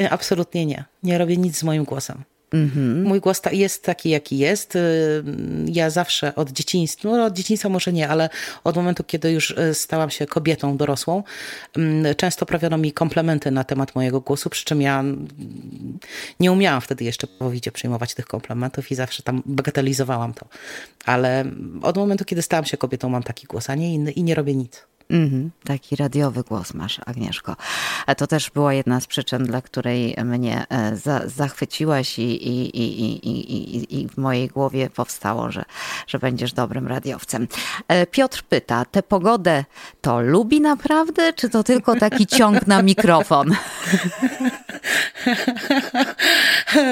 E, 0.00 0.10
absolutnie 0.10 0.66
nie. 0.66 0.84
Nie 1.02 1.18
robię 1.18 1.36
nic 1.36 1.58
z 1.58 1.62
moim 1.62 1.84
głosem. 1.84 2.24
Mhm. 2.52 3.02
Mój 3.02 3.20
głos 3.20 3.42
jest 3.52 3.84
taki, 3.84 4.10
jaki 4.10 4.38
jest. 4.38 4.76
Y, 4.76 5.24
ja 5.66 5.90
zawsze 5.90 6.34
od 6.34 6.50
dzieciństwa, 6.50 7.08
no 7.08 7.24
od 7.24 7.32
dzieciństwa 7.32 7.68
może 7.68 7.92
nie, 7.92 8.08
ale 8.08 8.30
od 8.64 8.76
momentu, 8.76 9.04
kiedy 9.04 9.32
już 9.32 9.50
y, 9.50 9.74
stałam 9.74 10.10
się 10.10 10.26
kobietą 10.26 10.76
dorosłą, 10.76 11.22
mm, 11.76 12.14
często 12.14 12.46
prawiono 12.46 12.78
mi 12.78 12.92
komplementy 12.92 13.50
na 13.50 13.64
temat 13.64 13.94
mojego 13.94 14.20
głosu, 14.20 14.50
przy 14.50 14.64
czym 14.64 14.82
ja 14.82 15.00
mm, 15.00 15.28
nie 16.40 16.52
umiałam 16.52 16.80
wtedy 16.80 17.04
jeszcze 17.04 17.26
powidzie 17.26 17.72
przyjmować 17.72 18.14
tych 18.14 18.26
komplementów 18.26 18.90
i 18.90 18.94
zawsze 18.94 19.22
tam 19.22 19.42
bagatelizowałam 19.46 20.34
to. 20.34 20.46
Ale 21.04 21.44
od 21.82 21.96
momentu, 21.96 22.24
kiedy 22.24 22.42
stałam 22.42 22.64
się 22.64 22.76
kobietą, 22.76 23.08
mam 23.08 23.22
taki 23.22 23.46
głos, 23.46 23.70
a 23.70 23.74
nie 23.74 23.94
inny 23.94 24.12
i 24.12 24.22
nie 24.22 24.34
robię 24.34 24.54
nic. 24.54 24.86
Mm, 25.10 25.50
taki 25.64 25.96
radiowy 25.96 26.42
głos 26.42 26.74
masz, 26.74 27.00
Agnieszko. 27.06 27.56
To 28.16 28.26
też 28.26 28.50
była 28.50 28.74
jedna 28.74 29.00
z 29.00 29.06
przyczyn, 29.06 29.44
dla 29.44 29.62
której 29.62 30.16
mnie 30.24 30.66
e, 30.70 30.96
za, 30.96 31.28
zachwyciłaś 31.28 32.18
i, 32.18 32.48
i, 32.48 32.80
i, 32.80 33.28
i, 33.28 34.00
i 34.00 34.08
w 34.08 34.16
mojej 34.16 34.48
głowie 34.48 34.90
powstało, 34.90 35.52
że, 35.52 35.64
że 36.06 36.18
będziesz 36.18 36.52
dobrym 36.52 36.86
radiowcem. 36.86 37.48
E, 37.88 38.06
Piotr 38.06 38.42
pyta, 38.42 38.84
tę 38.84 39.02
pogodę 39.02 39.64
to 40.00 40.20
lubi 40.20 40.60
naprawdę, 40.60 41.32
czy 41.32 41.48
to 41.48 41.64
tylko 41.64 41.96
taki 41.96 42.26
ciąg 42.26 42.66
na 42.66 42.82
mikrofon? 42.82 43.50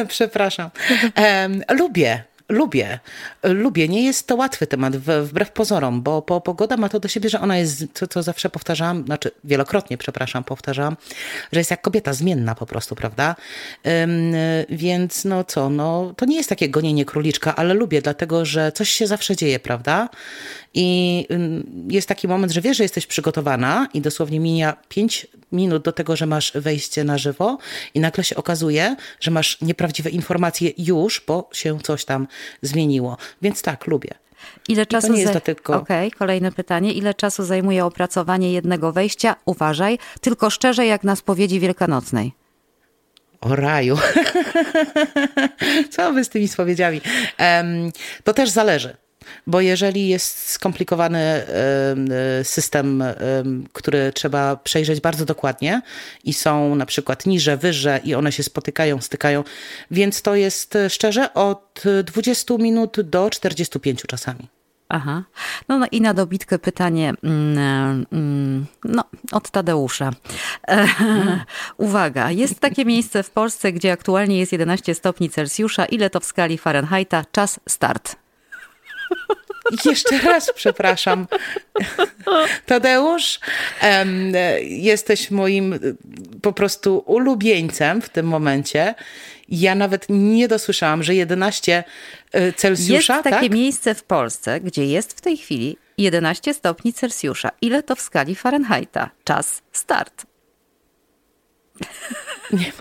Przepraszam. 0.08 0.70
Um, 1.16 1.62
lubię 1.78 2.24
lubię. 2.48 2.98
Lubię. 3.42 3.88
Nie 3.88 4.04
jest 4.04 4.26
to 4.26 4.36
łatwy 4.36 4.66
temat, 4.66 4.96
wbrew 4.96 5.52
pozorom, 5.52 6.02
bo, 6.02 6.22
pogoda 6.22 6.76
ma 6.76 6.88
to 6.88 7.00
do 7.00 7.08
siebie, 7.08 7.28
że 7.28 7.40
ona 7.40 7.56
jest, 7.58 7.84
co, 7.94 8.06
co 8.06 8.22
zawsze 8.22 8.50
powtarzam, 8.50 9.04
znaczy 9.04 9.30
wielokrotnie, 9.44 9.98
przepraszam, 9.98 10.44
powtarzam, 10.44 10.96
że 11.52 11.60
jest 11.60 11.70
jak 11.70 11.82
kobieta, 11.82 12.12
zmienna 12.12 12.54
po 12.54 12.66
prostu, 12.66 12.94
prawda? 12.94 13.36
Ym, 13.86 14.34
więc 14.68 15.24
no 15.24 15.44
co, 15.44 15.70
no 15.70 16.14
to 16.16 16.26
nie 16.26 16.36
jest 16.36 16.48
takie 16.48 16.68
gonienie 16.68 17.04
króliczka, 17.04 17.56
ale 17.56 17.74
lubię, 17.74 18.02
dlatego 18.02 18.44
że 18.44 18.72
coś 18.72 18.90
się 18.90 19.06
zawsze 19.06 19.36
dzieje, 19.36 19.60
prawda? 19.60 20.08
I 20.78 21.26
jest 21.88 22.08
taki 22.08 22.28
moment, 22.28 22.52
że 22.52 22.60
wiesz, 22.60 22.76
że 22.76 22.82
jesteś 22.82 23.06
przygotowana 23.06 23.88
i 23.94 24.00
dosłownie 24.00 24.40
mija 24.40 24.76
5 24.88 25.26
minut 25.52 25.82
do 25.82 25.92
tego, 25.92 26.16
że 26.16 26.26
masz 26.26 26.52
wejście 26.54 27.04
na 27.04 27.18
żywo 27.18 27.58
i 27.94 28.00
nagle 28.00 28.24
się 28.24 28.36
okazuje, 28.36 28.96
że 29.20 29.30
masz 29.30 29.60
nieprawdziwe 29.60 30.10
informacje 30.10 30.70
już, 30.78 31.22
bo 31.26 31.50
się 31.52 31.78
coś 31.80 32.04
tam 32.04 32.26
zmieniło. 32.62 33.16
Więc 33.42 33.62
tak, 33.62 33.86
lubię. 33.86 34.10
Ile 34.68 34.86
czasu 34.86 35.06
to 35.06 35.12
nie 35.12 35.20
jest 35.20 35.32
za 35.32 35.40
tylko... 35.40 35.76
Okej, 35.76 36.08
okay, 36.08 36.18
kolejne 36.18 36.52
pytanie. 36.52 36.92
Ile 36.92 37.14
czasu 37.14 37.44
zajmuje 37.44 37.84
opracowanie 37.84 38.52
jednego 38.52 38.92
wejścia? 38.92 39.36
Uważaj, 39.44 39.98
tylko 40.20 40.50
szczerze 40.50 40.86
jak 40.86 41.04
na 41.04 41.16
spowiedzi 41.16 41.60
wielkanocnej. 41.60 42.32
O 43.40 43.56
raju. 43.56 43.98
Co 45.92 46.12
wy 46.12 46.24
z 46.24 46.28
tymi 46.28 46.48
spowiedziami? 46.48 47.00
Um, 47.38 47.90
to 48.24 48.34
też 48.34 48.50
zależy. 48.50 48.96
Bo 49.46 49.60
jeżeli 49.60 50.08
jest 50.08 50.48
skomplikowany 50.48 51.46
system, 52.42 53.04
który 53.72 54.12
trzeba 54.12 54.56
przejrzeć 54.56 55.00
bardzo 55.00 55.24
dokładnie 55.24 55.82
i 56.24 56.32
są 56.32 56.74
na 56.74 56.86
przykład 56.86 57.26
niże, 57.26 57.56
wyże 57.56 58.00
i 58.04 58.14
one 58.14 58.32
się 58.32 58.42
spotykają, 58.42 59.00
stykają, 59.00 59.44
więc 59.90 60.22
to 60.22 60.34
jest 60.34 60.76
e, 60.76 60.90
szczerze 60.90 61.34
od 61.34 61.82
20 62.04 62.54
minut 62.58 63.00
do 63.00 63.30
45 63.30 64.02
czasami. 64.02 64.48
Aha. 64.88 65.22
No, 65.68 65.78
no 65.78 65.86
i 65.90 66.00
na 66.00 66.14
dobitkę 66.14 66.58
pytanie 66.58 67.14
mm, 67.22 68.06
mm, 68.12 68.66
no, 68.84 69.04
od 69.32 69.50
Tadeusza. 69.50 70.10
Uwaga, 71.76 72.30
jest 72.30 72.60
takie 72.60 72.84
miejsce 72.84 73.22
w 73.22 73.30
Polsce, 73.30 73.72
gdzie 73.72 73.92
aktualnie 73.92 74.38
jest 74.38 74.52
11 74.52 74.94
stopni 74.94 75.30
Celsjusza. 75.30 75.84
Ile 75.84 76.10
to 76.10 76.20
w 76.20 76.24
skali 76.24 76.58
Fahrenheita? 76.58 77.24
Czas 77.32 77.60
start. 77.68 78.16
Jeszcze 79.84 80.18
raz 80.18 80.52
przepraszam. 80.54 81.26
Tadeusz, 82.66 83.40
jesteś 84.62 85.30
moim 85.30 85.78
po 86.42 86.52
prostu 86.52 87.02
ulubieńcem 87.06 88.02
w 88.02 88.08
tym 88.08 88.26
momencie. 88.26 88.94
Ja 89.48 89.74
nawet 89.74 90.06
nie 90.08 90.48
dosłyszałam, 90.48 91.02
że 91.02 91.14
11 91.14 91.84
e, 92.32 92.52
Celsjusza. 92.52 93.14
Jest 93.14 93.24
takie 93.24 93.48
tak? 93.48 93.50
miejsce 93.50 93.94
w 93.94 94.02
Polsce, 94.02 94.60
gdzie 94.60 94.86
jest 94.86 95.18
w 95.18 95.20
tej 95.20 95.36
chwili 95.36 95.76
11 95.98 96.54
stopni 96.54 96.92
Celsjusza. 96.92 97.50
Ile 97.60 97.82
to 97.82 97.96
w 97.96 98.00
skali 98.00 98.34
Fahrenheita? 98.34 99.10
Czas 99.24 99.62
start. 99.72 100.26
Nie, 102.52 102.72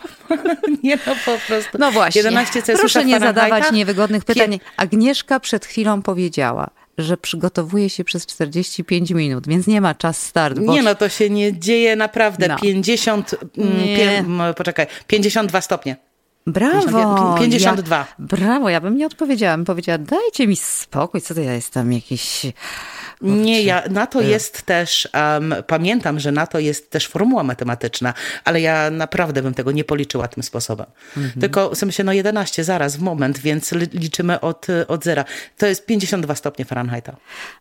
nie 0.83 0.97
no 1.07 1.15
po 1.25 1.37
prostu. 1.47 1.77
No 1.79 1.91
właśnie. 1.91 2.19
11 2.19 2.61
Proszę 2.79 3.05
nie 3.05 3.19
zadawać 3.19 3.71
niewygodnych 3.71 4.25
pytań. 4.25 4.59
Agnieszka 4.77 5.39
przed 5.39 5.65
chwilą 5.65 6.01
powiedziała, 6.01 6.69
że 6.97 7.17
przygotowuje 7.17 7.89
się 7.89 8.03
przez 8.03 8.25
45 8.25 9.11
minut, 9.11 9.47
więc 9.47 9.67
nie 9.67 9.81
ma 9.81 9.95
czas 9.95 10.21
start. 10.21 10.59
Bo... 10.59 10.73
Nie 10.73 10.81
no, 10.81 10.95
to 10.95 11.09
się 11.09 11.29
nie 11.29 11.59
dzieje 11.59 11.95
naprawdę. 11.95 12.47
No. 12.47 12.55
50, 12.59 13.35
mm, 13.57 13.77
nie. 13.77 14.23
poczekaj, 14.53 14.87
52 15.07 15.61
stopnie. 15.61 15.95
Brawo! 16.47 17.35
52. 17.39 17.97
Ja, 17.97 18.07
brawo, 18.19 18.69
ja 18.69 18.81
bym 18.81 18.97
nie 18.97 19.05
odpowiedziała. 19.05 19.57
Bym 19.57 19.65
powiedziała, 19.65 19.97
dajcie 19.97 20.47
mi 20.47 20.55
spokój, 20.55 21.21
co 21.21 21.35
to 21.35 21.41
ja 21.41 21.53
jestem 21.53 21.93
jakiś 21.93 22.45
nie, 23.21 23.63
ja, 23.63 23.83
na 23.89 24.07
to 24.07 24.21
jest 24.21 24.61
też, 24.61 25.09
um, 25.13 25.55
pamiętam, 25.67 26.19
że 26.19 26.31
na 26.31 26.47
to 26.47 26.59
jest 26.59 26.91
też 26.91 27.07
formuła 27.07 27.43
matematyczna, 27.43 28.13
ale 28.43 28.61
ja 28.61 28.89
naprawdę 28.89 29.41
bym 29.41 29.53
tego 29.53 29.71
nie 29.71 29.83
policzyła 29.83 30.27
tym 30.27 30.43
sposobem. 30.43 30.85
Mhm. 31.17 31.41
Tylko 31.41 31.75
sobie 31.75 31.87
myślę, 31.87 32.05
no 32.05 32.13
11 32.13 32.63
zaraz, 32.63 32.97
w 32.97 33.01
moment, 33.01 33.39
więc 33.39 33.71
liczymy 33.93 34.39
od, 34.39 34.67
od 34.87 35.03
zera. 35.03 35.25
To 35.57 35.65
jest 35.67 35.85
52 35.85 36.35
stopnie 36.35 36.65
Fahrenheita. 36.65 37.15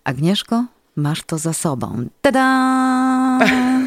Agnieszko, 0.05 0.65
masz 0.97 1.23
to 1.23 1.39
za 1.39 1.53
sobą. 1.53 2.07
Tada! 2.21 3.39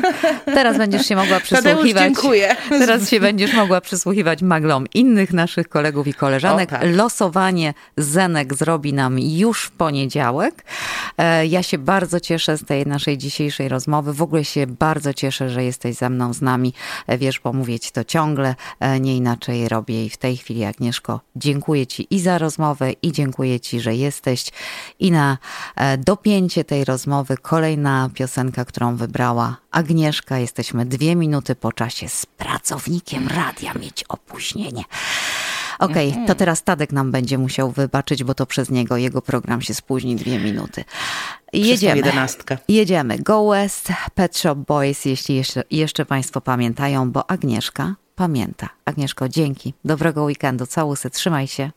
Teraz 0.45 0.77
będziesz 0.77 1.05
się 1.05 1.15
mogła 1.15 1.39
przysłuchiwać. 1.39 1.93
Tadeusz, 1.93 1.93
dziękuję. 1.93 2.55
Teraz 2.69 3.09
się 3.09 3.19
będziesz 3.19 3.53
mogła 3.53 3.81
przysłuchiwać 3.81 4.41
maglom 4.41 4.85
innych 4.93 5.33
naszych 5.33 5.69
kolegów 5.69 6.07
i 6.07 6.13
koleżanek. 6.13 6.69
O, 6.69 6.71
tak. 6.71 6.81
Losowanie 6.85 7.73
Zenek 7.97 8.53
zrobi 8.53 8.93
nam 8.93 9.19
już 9.19 9.63
w 9.63 9.71
poniedziałek. 9.71 10.65
E, 11.17 11.47
ja 11.47 11.63
się 11.63 11.77
bardzo 11.77 12.19
cieszę 12.19 12.57
z 12.57 12.65
tej 12.65 12.85
naszej 12.85 13.17
dzisiejszej 13.17 13.69
rozmowy. 13.69 14.13
W 14.13 14.21
ogóle 14.21 14.45
się 14.45 14.67
bardzo 14.67 15.13
cieszę, 15.13 15.49
że 15.49 15.63
jesteś 15.63 15.95
ze 15.95 16.09
mną, 16.09 16.33
z 16.33 16.41
nami. 16.41 16.73
E, 17.07 17.17
wiesz, 17.17 17.39
bo 17.39 17.53
mówię 17.53 17.79
ci 17.79 17.91
to 17.91 18.03
ciągle, 18.03 18.55
e, 18.79 18.99
nie 18.99 19.17
inaczej 19.17 19.69
robię 19.69 20.05
i 20.05 20.09
w 20.09 20.17
tej 20.17 20.37
chwili, 20.37 20.65
Agnieszko, 20.65 21.21
dziękuję 21.35 21.87
ci 21.87 22.07
i 22.09 22.19
za 22.19 22.37
rozmowę 22.37 22.91
i 22.91 23.11
dziękuję 23.11 23.59
ci, 23.59 23.79
że 23.79 23.95
jesteś 23.95 24.45
i 24.99 25.11
na 25.11 25.37
dopięcie 25.97 26.63
tej 26.63 26.85
rozmowy 26.85 26.96
rozmowy 26.97 27.37
kolejna 27.37 28.09
piosenka, 28.13 28.65
którą 28.65 28.95
wybrała 28.95 29.57
Agnieszka. 29.71 30.39
Jesteśmy 30.39 30.85
dwie 30.85 31.15
minuty 31.15 31.55
po 31.55 31.71
czasie 31.71 32.09
z 32.09 32.25
pracownikiem 32.25 33.27
radia 33.27 33.73
mieć 33.73 34.03
opóźnienie. 34.09 34.83
Okej, 35.79 36.11
okay, 36.11 36.27
to 36.27 36.35
teraz 36.35 36.63
Tadek 36.63 36.91
nam 36.91 37.11
będzie 37.11 37.37
musiał 37.37 37.71
wybaczyć, 37.71 38.23
bo 38.23 38.33
to 38.33 38.45
przez 38.45 38.69
niego 38.69 38.97
jego 38.97 39.21
program 39.21 39.61
się 39.61 39.73
spóźni 39.73 40.15
dwie 40.15 40.39
minuty. 40.39 40.83
Jedziemy. 41.53 42.01
Jedziemy. 42.67 43.19
Go 43.19 43.49
West, 43.49 43.87
Pet 44.15 44.37
Shop 44.37 44.55
Boys, 44.55 45.05
jeśli 45.05 45.35
jeszcze, 45.35 45.63
jeszcze 45.71 46.05
Państwo 46.05 46.41
pamiętają, 46.41 47.11
bo 47.11 47.29
Agnieszka 47.29 47.95
pamięta. 48.15 48.69
Agnieszko, 48.85 49.29
dzięki. 49.29 49.73
Dobrego 49.85 50.23
weekendu. 50.23 50.65
Całusy. 50.65 51.09
Trzymaj 51.09 51.47
się. 51.47 51.71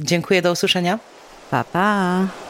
Dziękuję. 0.00 0.42
Do 0.42 0.52
usłyszenia. 0.52 0.98
Pa, 1.50 1.64
pa. 1.64 2.45